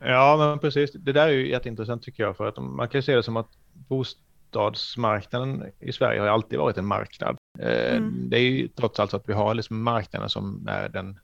Ja, 0.00 0.36
men 0.38 0.58
precis. 0.58 0.92
Det 0.92 1.12
där 1.12 1.28
är 1.28 1.32
ju 1.32 1.50
jätteintressant 1.50 2.02
tycker 2.02 2.22
jag 2.22 2.36
för 2.36 2.46
att 2.46 2.56
man 2.58 2.88
kan 2.88 3.02
se 3.02 3.14
det 3.16 3.22
som 3.22 3.36
att 3.36 3.48
bostadsmarknaden 3.72 5.64
i 5.80 5.92
Sverige 5.92 6.20
har 6.20 6.28
alltid 6.28 6.58
varit 6.58 6.78
en 6.78 6.86
marknad. 6.86 7.36
Eh, 7.62 7.96
Mm. 7.96 8.30
Det 8.30 8.36
är 8.36 8.42
ju 8.42 8.68
trots 8.68 9.00
allt 9.00 9.10
så 9.10 9.16
att 9.16 9.28
vi 9.28 9.32
har 9.32 9.54
liksom 9.54 9.82
marknaden 9.82 10.28
som 10.28 10.68
är 10.68 10.88
den 10.88 11.18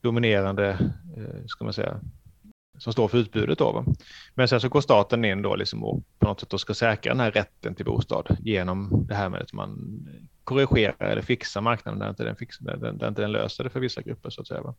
dominerande, 0.00 0.68
eh, 1.16 1.46
ska 1.46 1.64
man 1.64 1.72
säga, 1.72 2.00
som 2.78 2.92
står 2.92 3.08
för 3.08 3.18
utbudet 3.18 3.58
då. 3.58 3.84
Men 4.34 4.48
sen 4.48 4.60
så 4.60 4.68
går 4.68 4.80
staten 4.80 5.24
in 5.24 5.42
då 5.42 5.56
liksom 5.56 5.84
och 5.84 6.02
på 6.18 6.26
något 6.26 6.40
sätt 6.40 6.50
då 6.50 6.58
ska 6.58 6.74
säkra 6.74 7.12
den 7.12 7.20
här 7.20 7.30
rätten 7.30 7.74
till 7.74 7.84
bostad 7.84 8.36
genom 8.40 9.06
det 9.08 9.14
här 9.14 9.28
med 9.28 9.42
att 9.42 9.52
man 9.52 9.78
korrigerar 10.44 11.06
eller 11.06 11.22
fixar 11.22 11.60
marknaden 11.60 12.00
där 12.00 12.10
inte 12.10 12.24
den, 12.24 12.36
fix, 12.36 12.58
där, 12.58 12.76
där, 12.76 13.08
inte 13.08 13.22
den 13.22 13.32
löser 13.32 13.64
det 13.64 13.70
för 13.70 13.80
vissa 13.80 14.02
grupper 14.02 14.30
så 14.30 14.40
att 14.40 14.46
säga. 14.48 14.62
Va? 14.62 14.74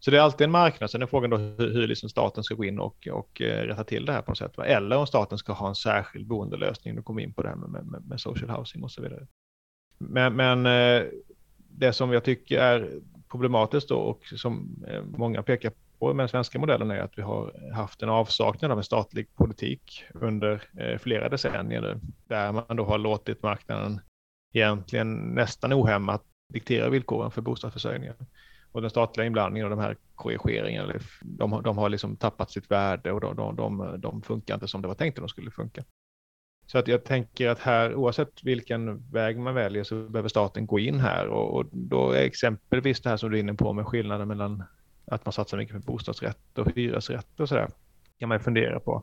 Så 0.00 0.10
det 0.10 0.16
är 0.16 0.20
alltid 0.20 0.44
en 0.44 0.50
marknad. 0.50 0.90
Sen 0.90 1.02
är 1.02 1.06
frågan 1.06 1.30
då 1.30 1.36
hur, 1.36 1.72
hur 1.74 1.86
liksom 1.86 2.08
staten 2.08 2.44
ska 2.44 2.54
gå 2.54 2.64
in 2.64 2.78
och, 2.78 3.08
och 3.12 3.40
eh, 3.40 3.66
rätta 3.66 3.84
till 3.84 4.06
det 4.06 4.12
här 4.12 4.22
på 4.22 4.30
något 4.30 4.38
sätt. 4.38 4.56
Va? 4.56 4.66
Eller 4.66 4.96
om 4.96 5.06
staten 5.06 5.38
ska 5.38 5.52
ha 5.52 5.68
en 5.68 5.74
särskild 5.74 6.26
boendelösning. 6.26 6.96
Du 6.96 7.02
kommer 7.02 7.22
in 7.22 7.32
på 7.32 7.42
det 7.42 7.48
här 7.48 7.56
med, 7.56 7.84
med, 7.84 8.04
med 8.06 8.20
social 8.20 8.50
housing 8.50 8.84
och 8.84 8.90
så 8.90 9.02
vidare. 9.02 9.26
Men, 10.04 10.36
men 10.36 10.66
eh, 10.66 11.06
det 11.68 11.92
som 11.92 12.12
jag 12.12 12.24
tycker 12.24 12.58
är 12.58 12.90
problematiskt 13.30 13.88
då 13.88 13.96
och 13.96 14.24
som 14.26 14.84
eh, 14.88 15.02
många 15.02 15.42
pekar 15.42 15.72
på 15.98 16.14
med 16.14 16.22
den 16.22 16.28
svenska 16.28 16.58
modellen 16.58 16.90
är 16.90 17.00
att 17.00 17.18
vi 17.18 17.22
har 17.22 17.70
haft 17.74 18.02
en 18.02 18.08
avsaknad 18.08 18.70
av 18.70 18.78
en 18.78 18.84
statlig 18.84 19.34
politik 19.34 20.04
under 20.14 20.62
eh, 20.78 20.98
flera 20.98 21.28
decennier 21.28 21.80
nu. 21.80 22.00
Där 22.28 22.52
man 22.52 22.76
då 22.76 22.84
har 22.84 22.98
låtit 22.98 23.42
marknaden 23.42 24.00
egentligen 24.52 25.14
nästan 25.14 25.72
ohämmat 25.72 26.22
diktera 26.52 26.88
villkoren 26.88 27.30
för 27.30 27.42
bostadsförsörjningen. 27.42 28.14
Och 28.72 28.80
den 28.80 28.90
statliga 28.90 29.26
inblandningen 29.26 29.64
och 29.72 29.76
de 29.76 29.82
här 29.82 29.96
korrigeringarna, 30.14 30.92
de, 31.22 31.52
har- 31.52 31.62
de 31.62 31.78
har 31.78 31.88
liksom 31.88 32.16
tappat 32.16 32.50
sitt 32.50 32.70
värde 32.70 33.12
och 33.12 33.20
de, 33.20 33.36
de, 33.36 33.56
de, 33.56 34.00
de 34.00 34.22
funkar 34.22 34.54
inte 34.54 34.68
som 34.68 34.82
det 34.82 34.88
var 34.88 34.94
tänkt 34.94 35.18
att 35.18 35.22
de 35.22 35.28
skulle 35.28 35.50
funka. 35.50 35.84
Så 36.70 36.78
att 36.78 36.88
jag 36.88 37.04
tänker 37.04 37.48
att 37.48 37.58
här, 37.58 37.94
oavsett 37.94 38.44
vilken 38.44 39.10
väg 39.10 39.38
man 39.38 39.54
väljer 39.54 39.84
så 39.84 40.08
behöver 40.08 40.28
staten 40.28 40.66
gå 40.66 40.78
in 40.78 41.00
här 41.00 41.26
och, 41.26 41.54
och 41.54 41.66
då 41.72 42.10
är 42.10 42.22
exempelvis 42.22 43.00
det 43.00 43.10
här 43.10 43.16
som 43.16 43.30
du 43.30 43.36
är 43.36 43.40
inne 43.40 43.54
på 43.54 43.72
med 43.72 43.86
skillnaden 43.86 44.28
mellan 44.28 44.62
att 45.06 45.24
man 45.24 45.32
satsar 45.32 45.58
mycket 45.58 45.74
på 45.74 45.92
bostadsrätt 45.92 46.58
och 46.58 46.72
hyresrätt 46.74 47.40
och 47.40 47.48
sådär 47.48 47.68
kan 48.18 48.28
man 48.28 48.38
ju 48.38 48.42
fundera 48.42 48.80
på. 48.80 49.02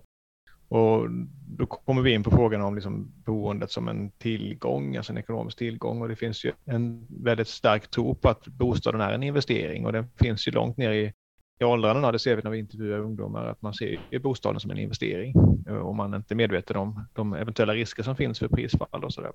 Och 0.67 1.07
då 1.47 1.65
kommer 1.65 2.01
vi 2.01 2.11
in 2.11 2.23
på 2.23 2.31
frågan 2.31 2.61
om 2.61 2.75
liksom 2.75 3.11
boendet 3.25 3.71
som 3.71 3.87
en 3.87 4.11
tillgång, 4.11 4.95
alltså 4.95 5.13
en 5.13 5.17
ekonomisk 5.17 5.57
tillgång. 5.57 6.01
Och 6.01 6.07
det 6.07 6.15
finns 6.15 6.45
ju 6.45 6.51
en 6.65 7.07
väldigt 7.09 7.47
stark 7.47 7.87
tro 7.87 8.15
på 8.15 8.29
att 8.29 8.47
bostaden 8.47 9.01
är 9.01 9.11
en 9.11 9.23
investering 9.23 9.85
och 9.85 9.93
den 9.93 10.07
finns 10.15 10.47
ju 10.47 10.51
långt 10.51 10.77
ner 10.77 10.91
i, 10.91 11.13
i 11.59 11.63
åldrarna. 11.63 12.11
Det 12.11 12.19
ser 12.19 12.35
vi 12.35 12.41
när 12.41 12.51
vi 12.51 12.59
intervjuar 12.59 12.99
ungdomar 12.99 13.45
att 13.45 13.61
man 13.61 13.73
ser 13.73 13.99
ju 14.11 14.19
bostaden 14.19 14.59
som 14.59 14.71
en 14.71 14.77
investering 14.77 15.33
eh, 15.67 15.75
och 15.75 15.95
man 15.95 16.13
är 16.13 16.17
inte 16.17 16.35
medveten 16.35 16.77
om 16.77 17.07
de 17.13 17.33
eventuella 17.33 17.73
risker 17.73 18.03
som 18.03 18.15
finns 18.15 18.39
för 18.39 18.47
prisfall 18.47 19.03
och 19.03 19.13
sådär. 19.13 19.31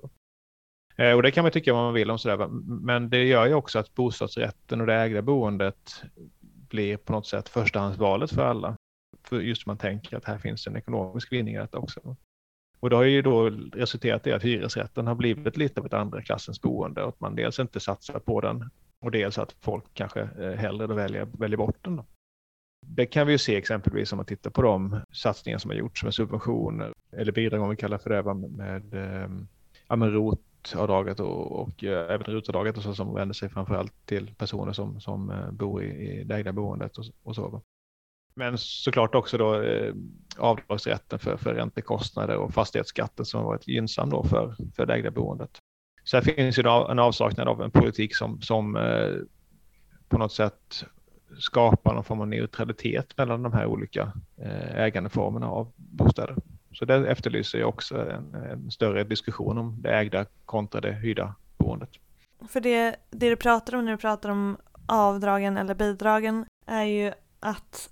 Eh, 0.97 1.11
och 1.11 1.23
det 1.23 1.31
kan 1.31 1.43
man 1.43 1.51
tycka 1.51 1.73
vad 1.73 1.83
man 1.83 1.93
vill 1.93 2.11
om 2.11 2.19
sådär, 2.19 2.47
men 2.81 3.09
det 3.09 3.23
gör 3.23 3.45
ju 3.45 3.53
också 3.53 3.79
att 3.79 3.93
bostadsrätten 3.93 4.81
och 4.81 4.87
det 4.87 4.93
ägda 4.93 5.21
boendet 5.21 6.03
blir 6.69 6.97
på 6.97 7.11
något 7.11 7.27
sätt 7.27 7.49
förstahandsvalet 7.49 8.31
för 8.31 8.45
alla. 8.45 8.77
För 9.23 9.39
just 9.39 9.65
man 9.65 9.77
tänker 9.77 10.17
att 10.17 10.25
här 10.25 10.37
finns 10.37 10.67
en 10.67 10.75
ekonomisk 10.75 11.31
vinning 11.31 11.55
i 11.55 11.57
detta 11.57 11.77
också. 11.77 12.15
Och 12.79 12.89
det 12.89 12.95
har 12.95 13.03
ju 13.03 13.21
då 13.21 13.49
resulterat 13.73 14.27
i 14.27 14.31
att 14.31 14.43
hyresrätten 14.43 15.07
har 15.07 15.15
blivit 15.15 15.57
lite 15.57 15.79
av 15.79 15.85
ett 15.85 15.93
andra 15.93 16.21
klassens 16.21 16.61
boende 16.61 17.03
och 17.03 17.09
att 17.09 17.19
man 17.19 17.35
dels 17.35 17.59
inte 17.59 17.79
satsar 17.79 18.19
på 18.19 18.41
den 18.41 18.69
och 19.01 19.11
dels 19.11 19.37
att 19.37 19.55
folk 19.61 19.83
kanske 19.93 20.21
eh, 20.21 20.51
hellre 20.51 20.87
då 20.87 20.93
väljer, 20.93 21.25
väljer 21.25 21.57
bort 21.57 21.77
den. 21.81 21.95
Då. 21.95 22.05
Det 22.87 23.05
kan 23.05 23.27
vi 23.27 23.33
ju 23.33 23.37
se 23.37 23.55
exempelvis 23.55 24.11
om 24.11 24.17
man 24.17 24.25
tittar 24.25 24.49
på 24.49 24.61
de 24.61 25.01
satsningar 25.11 25.57
som 25.57 25.71
har 25.71 25.75
gjorts 25.75 26.03
med 26.03 26.13
subventioner 26.13 26.93
eller 27.11 27.31
bidrag 27.31 27.61
om 27.61 27.69
vi 27.69 27.75
kallar 27.75 27.97
för 27.97 28.09
det 28.09 28.33
med 28.33 28.93
ehm, 28.93 29.47
ja, 29.87 29.95
med 29.95 30.13
ROT-avdraget 30.13 31.19
och, 31.19 31.51
och 31.51 31.83
eh, 31.83 32.13
även 32.13 32.25
RUT-avdraget 32.25 32.77
och 32.77 32.83
så, 32.83 32.95
som 32.95 33.13
vänder 33.13 33.33
sig 33.33 33.49
framförallt 33.49 34.05
till 34.05 34.35
personer 34.35 34.73
som, 34.73 34.99
som 34.99 35.29
eh, 35.29 35.51
bor 35.51 35.83
i, 35.83 36.19
i 36.19 36.23
det 36.23 36.35
ägda 36.35 36.53
boendet 36.53 36.97
och, 36.97 37.05
och 37.23 37.35
så. 37.35 37.61
Men 38.35 38.57
såklart 38.57 39.15
också 39.15 39.37
då 39.37 39.61
eh, 39.61 39.93
avdragsrätten 40.37 41.19
för, 41.19 41.37
för 41.37 41.53
räntekostnader 41.53 42.37
och 42.37 42.53
fastighetsskatten 42.53 43.25
som 43.25 43.39
har 43.39 43.47
varit 43.47 43.67
gynnsam 43.67 44.09
då 44.09 44.23
för, 44.23 44.55
för 44.75 44.85
det 44.85 44.93
ägda 44.93 45.11
boendet. 45.11 45.59
Så 46.03 46.17
här 46.17 46.23
finns 46.23 46.59
ju 46.59 46.61
en 46.89 46.99
avsaknad 46.99 47.47
av 47.47 47.61
en 47.61 47.71
politik 47.71 48.15
som, 48.15 48.41
som 48.41 48.75
eh, 48.75 49.15
på 50.09 50.17
något 50.17 50.33
sätt 50.33 50.85
skapa 51.39 51.93
någon 51.93 52.03
form 52.03 52.21
av 52.21 52.27
neutralitet 52.27 53.17
mellan 53.17 53.43
de 53.43 53.53
här 53.53 53.65
olika 53.65 54.11
eh, 54.37 54.77
ägandeformerna 54.77 55.47
av 55.47 55.71
bostäder. 55.75 56.35
Så 56.73 56.85
det 56.85 57.07
efterlyser 57.07 57.59
jag 57.59 57.69
också 57.69 58.11
en, 58.11 58.35
en 58.35 58.71
större 58.71 59.03
diskussion 59.03 59.57
om 59.57 59.81
det 59.81 59.89
ägda 59.89 60.25
kontra 60.45 60.81
det 60.81 60.91
hyrda 60.91 61.35
boendet. 61.57 61.89
För 62.47 62.61
det, 62.61 62.95
det 63.09 63.29
du 63.29 63.35
pratar 63.35 63.75
om 63.75 63.85
när 63.85 63.91
du 63.91 63.97
pratar 63.97 64.29
om 64.29 64.57
avdragen 64.85 65.57
eller 65.57 65.75
bidragen 65.75 66.45
är 66.65 66.83
ju 66.83 67.13
att 67.39 67.89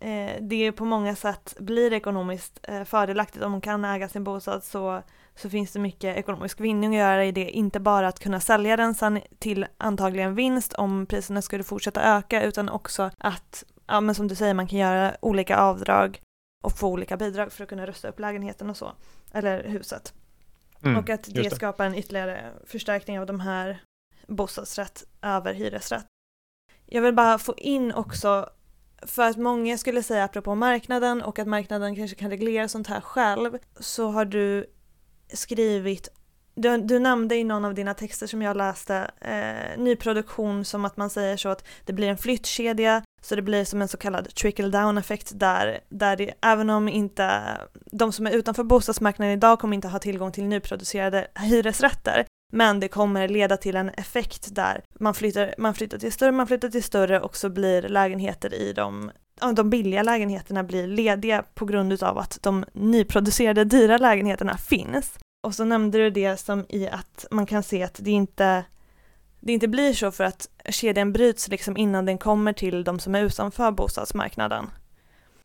eh, 0.00 0.32
det 0.40 0.72
på 0.72 0.84
många 0.84 1.14
sätt 1.14 1.56
blir 1.58 1.92
ekonomiskt 1.92 2.60
eh, 2.62 2.84
fördelaktigt 2.84 3.44
om 3.44 3.52
man 3.52 3.60
kan 3.60 3.84
äga 3.84 4.08
sin 4.08 4.24
bostad 4.24 4.64
så, 4.64 5.02
så 5.40 5.50
finns 5.50 5.72
det 5.72 5.78
mycket 5.78 6.16
ekonomisk 6.16 6.60
vinning 6.60 6.96
att 6.96 7.00
göra 7.00 7.24
i 7.24 7.32
det. 7.32 7.50
Inte 7.50 7.80
bara 7.80 8.08
att 8.08 8.20
kunna 8.20 8.40
sälja 8.40 8.76
den 8.76 8.94
sen 8.94 9.20
till 9.38 9.66
antagligen 9.78 10.34
vinst 10.34 10.72
om 10.72 11.06
priserna 11.06 11.42
skulle 11.42 11.64
fortsätta 11.64 12.02
öka 12.02 12.42
utan 12.42 12.68
också 12.68 13.10
att, 13.18 13.64
ja 13.86 14.00
men 14.00 14.14
som 14.14 14.28
du 14.28 14.34
säger, 14.34 14.54
man 14.54 14.66
kan 14.66 14.78
göra 14.78 15.16
olika 15.20 15.56
avdrag 15.56 16.20
och 16.64 16.72
få 16.72 16.88
olika 16.88 17.16
bidrag 17.16 17.52
för 17.52 17.62
att 17.62 17.68
kunna 17.68 17.86
rusta 17.86 18.08
upp 18.08 18.20
lägenheten 18.20 18.70
och 18.70 18.76
så, 18.76 18.92
eller 19.32 19.64
huset. 19.64 20.14
Mm, 20.82 20.96
och 20.96 21.10
att 21.10 21.24
det, 21.24 21.42
det. 21.42 21.50
skapar 21.50 21.86
en 21.86 21.94
ytterligare 21.94 22.52
förstärkning 22.66 23.20
av 23.20 23.26
de 23.26 23.40
här 23.40 23.82
bostadsrätt 24.26 25.04
över 25.22 25.54
hyresrätt. 25.54 26.06
Jag 26.86 27.02
vill 27.02 27.14
bara 27.14 27.38
få 27.38 27.54
in 27.56 27.92
också, 27.92 28.50
för 29.02 29.22
att 29.22 29.36
många 29.36 29.78
skulle 29.78 30.02
säga 30.02 30.24
apropå 30.24 30.54
marknaden 30.54 31.22
och 31.22 31.38
att 31.38 31.48
marknaden 31.48 31.96
kanske 31.96 32.16
kan 32.16 32.30
reglera 32.30 32.68
sånt 32.68 32.86
här 32.86 33.00
själv, 33.00 33.58
så 33.80 34.10
har 34.10 34.24
du 34.24 34.66
skrivit 35.32 36.08
du, 36.54 36.76
du 36.76 36.98
nämnde 36.98 37.36
i 37.36 37.44
någon 37.44 37.64
av 37.64 37.74
dina 37.74 37.94
texter 37.94 38.26
som 38.26 38.42
jag 38.42 38.56
läste 38.56 39.10
eh, 39.20 39.80
nyproduktion 39.82 40.64
som 40.64 40.84
att 40.84 40.96
man 40.96 41.10
säger 41.10 41.36
så 41.36 41.48
att 41.48 41.68
det 41.84 41.92
blir 41.92 42.08
en 42.08 42.18
flyttkedja 42.18 43.02
så 43.22 43.34
det 43.34 43.42
blir 43.42 43.64
som 43.64 43.82
en 43.82 43.88
så 43.88 43.96
kallad 43.96 44.34
trickle 44.34 44.68
down 44.68 44.98
effekt 44.98 45.30
där, 45.34 45.80
där 45.88 46.16
det, 46.16 46.34
även 46.42 46.70
om 46.70 46.88
inte 46.88 47.42
de 47.92 48.12
som 48.12 48.26
är 48.26 48.30
utanför 48.30 48.64
bostadsmarknaden 48.64 49.34
idag 49.34 49.58
kommer 49.58 49.74
inte 49.74 49.88
ha 49.88 49.98
tillgång 49.98 50.32
till 50.32 50.44
nyproducerade 50.44 51.26
hyresrätter 51.34 52.26
men 52.52 52.80
det 52.80 52.88
kommer 52.88 53.28
leda 53.28 53.56
till 53.56 53.76
en 53.76 53.88
effekt 53.88 54.54
där 54.54 54.82
man 55.00 55.14
flyttar, 55.14 55.54
man 55.58 55.74
flyttar 55.74 55.98
till 55.98 56.12
större, 56.12 56.32
man 56.32 56.46
flyttar 56.46 56.68
till 56.68 56.82
större 56.82 57.20
och 57.20 57.36
så 57.36 57.48
blir 57.48 57.82
lägenheter 57.82 58.54
i 58.54 58.72
de, 58.72 59.10
de 59.54 59.70
billiga 59.70 60.02
lägenheterna 60.02 60.62
blir 60.64 60.86
lediga 60.86 61.44
på 61.54 61.64
grund 61.64 62.02
av 62.02 62.18
att 62.18 62.38
de 62.42 62.64
nyproducerade 62.72 63.64
dyra 63.64 63.98
lägenheterna 63.98 64.56
finns. 64.56 65.18
Och 65.42 65.54
så 65.54 65.64
nämnde 65.64 65.98
du 65.98 66.10
det 66.10 66.36
som 66.36 66.66
i 66.68 66.88
att 66.88 67.26
man 67.30 67.46
kan 67.46 67.62
se 67.62 67.82
att 67.82 67.98
det 68.02 68.10
inte, 68.10 68.64
det 69.40 69.52
inte 69.52 69.68
blir 69.68 69.92
så 69.92 70.10
för 70.10 70.24
att 70.24 70.48
kedjan 70.68 71.12
bryts 71.12 71.48
liksom 71.48 71.76
innan 71.76 72.04
den 72.06 72.18
kommer 72.18 72.52
till 72.52 72.84
de 72.84 72.98
som 72.98 73.14
är 73.14 73.22
utanför 73.22 73.70
bostadsmarknaden. 73.70 74.70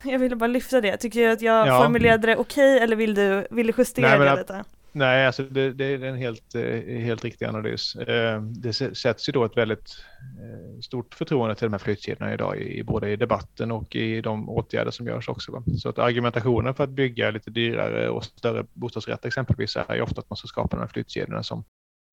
Jag 0.03 0.19
ville 0.19 0.36
bara 0.36 0.47
lyfta 0.47 0.81
det. 0.81 0.97
Tycker 0.97 1.19
du 1.19 1.31
att 1.31 1.41
jag 1.41 1.67
Ja. 1.67 1.81
formulerade 1.84 2.27
det 2.27 2.36
okej 2.38 2.79
eller 2.79 2.95
vill 2.95 3.13
du, 3.15 3.47
vill 3.51 3.67
du 3.67 3.73
justera 3.77 4.17
Nej, 4.17 4.29
det 4.29 4.36
lite? 4.36 4.63
Nej, 4.97 5.25
alltså 5.25 5.43
det, 5.43 5.73
det 5.73 5.86
är 5.86 6.03
en 6.03 6.17
helt, 6.17 6.55
eh, 6.55 6.99
helt 6.99 7.23
riktig 7.23 7.45
analys. 7.45 7.95
Eh, 7.95 8.41
det 8.41 8.73
sätts 8.73 9.29
ju 9.29 9.34
då 9.34 9.45
ett 9.45 9.58
väldigt 9.58 9.97
eh, 10.41 10.79
stort 10.79 11.15
förtroende 11.15 11.55
till 11.55 11.65
de 11.65 11.73
här 11.73 11.79
flyttkedjorna 11.79 12.34
idag, 12.34 12.58
i, 12.58 12.79
i 12.79 12.84
både 12.84 13.12
i 13.12 13.15
debatten 13.15 13.71
och 13.71 13.95
i 13.95 14.21
de 14.21 14.49
åtgärder 14.49 14.91
som 14.91 15.08
görs 15.08 15.29
också. 15.29 15.51
Va? 15.51 15.63
Så 15.77 15.89
att 15.89 15.99
argumentationen 15.99 16.73
för 16.73 16.84
att 16.84 16.89
bygga 16.89 17.31
lite 17.31 17.51
dyrare 17.51 18.10
och 18.10 18.25
större 18.25 18.65
bostadsrätter 18.73 19.27
exempelvis 19.27 19.77
är 19.88 19.95
ju 19.95 20.01
ofta 20.01 20.21
att 20.21 20.29
man 20.29 20.38
ska 20.38 20.47
skapa 20.47 20.75
de 20.75 20.81
här 20.81 20.88
flyttkedjorna 20.88 21.43
som 21.43 21.63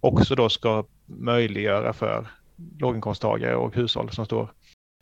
också 0.01 0.35
då 0.35 0.49
ska 0.49 0.87
möjliggöra 1.07 1.93
för 1.93 2.27
låginkomsttagare 2.79 3.57
och 3.57 3.75
hushåll 3.75 4.11
som 4.11 4.25
står 4.25 4.53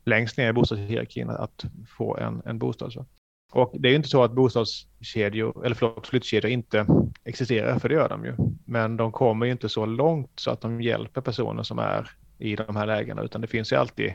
längst 0.04 0.38
ner 0.38 0.48
i 0.48 0.52
bostadshierarkin 0.52 1.30
att 1.30 1.64
få 1.88 2.16
en, 2.16 2.42
en 2.44 2.58
bostad. 2.58 2.92
Så. 2.92 3.06
Och 3.50 3.74
det 3.78 3.88
är 3.88 3.90
ju 3.90 3.96
inte 3.96 4.08
så 4.08 4.24
att 4.24 4.32
bostadskedjor, 4.32 5.66
eller 5.66 5.74
förlåt, 5.74 6.06
flyttkedjor 6.06 6.52
inte 6.52 6.86
existerar, 7.24 7.78
för 7.78 7.88
det 7.88 7.94
gör 7.94 8.08
de 8.08 8.24
ju. 8.24 8.34
Men 8.64 8.96
de 8.96 9.12
kommer 9.12 9.46
ju 9.46 9.52
inte 9.52 9.68
så 9.68 9.86
långt 9.86 10.30
så 10.34 10.50
att 10.50 10.60
de 10.60 10.82
hjälper 10.82 11.20
personer 11.20 11.62
som 11.62 11.78
är 11.78 12.10
i 12.38 12.56
de 12.56 12.76
här 12.76 12.86
lägena, 12.86 13.22
utan 13.22 13.40
det 13.40 13.46
finns 13.46 13.72
ju 13.72 13.76
alltid, 13.76 14.14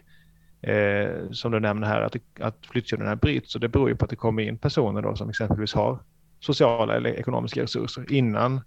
eh, 0.62 1.32
som 1.32 1.52
du 1.52 1.60
nämner 1.60 1.88
här, 1.88 2.02
att, 2.02 2.16
att 2.40 2.66
flyttkedjorna 2.66 3.16
bryts. 3.16 3.56
Och 3.56 3.62
det 3.62 3.70
beror 3.70 3.90
ju 3.90 3.96
på 3.96 4.06
att 4.06 4.10
det 4.10 4.16
kommer 4.16 4.44
in 4.44 4.58
personer 4.58 5.02
då 5.02 5.16
som 5.16 5.30
exempelvis 5.30 5.74
har 5.74 6.00
sociala 6.40 6.96
eller 6.96 7.10
ekonomiska 7.10 7.64
resurser 7.64 8.12
innan 8.12 8.62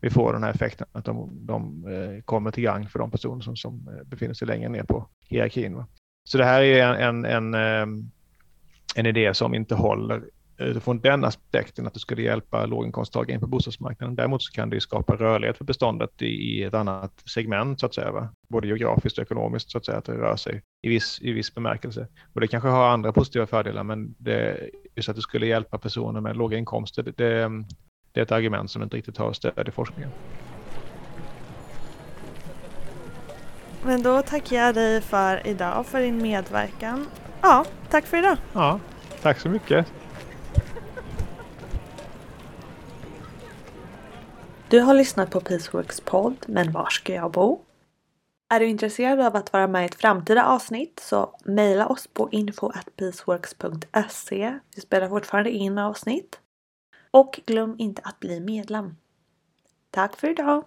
vi 0.00 0.10
får 0.10 0.32
den 0.32 0.42
här 0.42 0.50
effekten 0.50 0.86
att 0.92 1.04
de, 1.04 1.46
de 1.46 1.86
eh, 1.86 2.22
kommer 2.22 2.50
till 2.50 2.62
gagn 2.62 2.88
för 2.88 2.98
de 2.98 3.10
personer 3.10 3.40
som, 3.40 3.56
som 3.56 3.88
eh, 3.88 4.04
befinner 4.06 4.34
sig 4.34 4.48
längre 4.48 4.68
ner 4.68 4.82
på 4.82 5.08
hierarkin. 5.28 5.74
Va? 5.74 5.86
Så 6.24 6.38
det 6.38 6.44
här 6.44 6.62
är 6.62 6.94
en, 6.94 7.24
en, 7.24 7.54
en, 7.54 7.54
eh, 7.54 8.04
en 8.98 9.06
idé 9.06 9.34
som 9.34 9.54
inte 9.54 9.74
håller 9.74 10.22
utifrån 10.58 11.00
den 11.00 11.24
aspekten 11.24 11.86
att 11.86 11.94
det 11.94 12.00
skulle 12.00 12.22
hjälpa 12.22 12.66
låginkomsttagare 12.66 13.34
in 13.34 13.40
på 13.40 13.46
bostadsmarknaden. 13.46 14.16
Däremot 14.16 14.42
så 14.42 14.52
kan 14.52 14.70
det 14.70 14.76
ju 14.76 14.80
skapa 14.80 15.16
rörlighet 15.16 15.56
för 15.56 15.64
beståndet 15.64 16.22
i 16.22 16.62
ett 16.62 16.74
annat 16.74 17.12
segment 17.34 17.80
så 17.80 17.86
att 17.86 17.94
säga, 17.94 18.12
va? 18.12 18.28
både 18.48 18.68
geografiskt 18.68 19.18
och 19.18 19.24
ekonomiskt 19.24 19.70
så 19.70 19.78
att 19.78 19.84
säga, 19.84 19.98
att 19.98 20.04
det 20.04 20.12
rör 20.12 20.36
sig 20.36 20.62
i 20.82 20.88
viss, 20.88 21.18
i 21.22 21.32
viss 21.32 21.54
bemärkelse. 21.54 22.06
Och 22.32 22.40
det 22.40 22.46
kanske 22.46 22.68
har 22.68 22.88
andra 22.88 23.12
positiva 23.12 23.46
fördelar, 23.46 23.82
men 23.82 24.14
det, 24.18 24.70
just 24.96 25.08
att 25.08 25.16
det 25.16 25.22
skulle 25.22 25.46
hjälpa 25.46 25.78
personer 25.78 26.20
med 26.20 26.36
låga 26.36 26.58
inkomster, 26.58 27.02
det, 27.02 27.16
det, 27.16 27.64
det 28.12 28.20
är 28.20 28.24
ett 28.24 28.32
argument 28.32 28.70
som 28.70 28.82
inte 28.82 28.96
riktigt 28.96 29.16
har 29.16 29.32
stöd 29.32 29.68
i 29.68 29.70
forskningen. 29.70 30.10
Men 33.84 34.02
då 34.02 34.22
tackar 34.22 34.56
jag 34.56 34.74
dig 34.74 35.00
för 35.00 35.46
idag, 35.46 35.86
för 35.86 36.00
din 36.00 36.22
medverkan. 36.22 37.06
Ja, 37.42 37.64
tack 37.90 38.06
för 38.06 38.16
idag. 38.16 38.36
Ja, 38.52 38.80
tack 39.22 39.40
så 39.40 39.48
mycket. 39.48 39.86
Du 44.68 44.80
har 44.80 44.94
lyssnat 44.94 45.30
på 45.30 45.40
Peaceworks 45.40 46.00
podd 46.00 46.44
Men 46.48 46.72
var 46.72 46.88
ska 46.88 47.14
jag 47.14 47.30
bo? 47.30 47.60
Är 48.50 48.60
du 48.60 48.66
intresserad 48.66 49.20
av 49.20 49.36
att 49.36 49.52
vara 49.52 49.66
med 49.66 49.82
i 49.82 49.86
ett 49.86 49.94
framtida 49.94 50.44
avsnitt 50.44 51.00
så 51.04 51.36
mejla 51.44 51.86
oss 51.86 52.06
på 52.06 52.28
info.peaceworks.se. 52.30 54.58
Vi 54.74 54.80
spelar 54.80 55.08
fortfarande 55.08 55.50
in 55.50 55.78
avsnitt. 55.78 56.40
Och 57.10 57.40
glöm 57.46 57.74
inte 57.78 58.02
att 58.04 58.20
bli 58.20 58.40
medlem. 58.40 58.96
Tack 59.90 60.16
för 60.16 60.28
idag! 60.28 60.64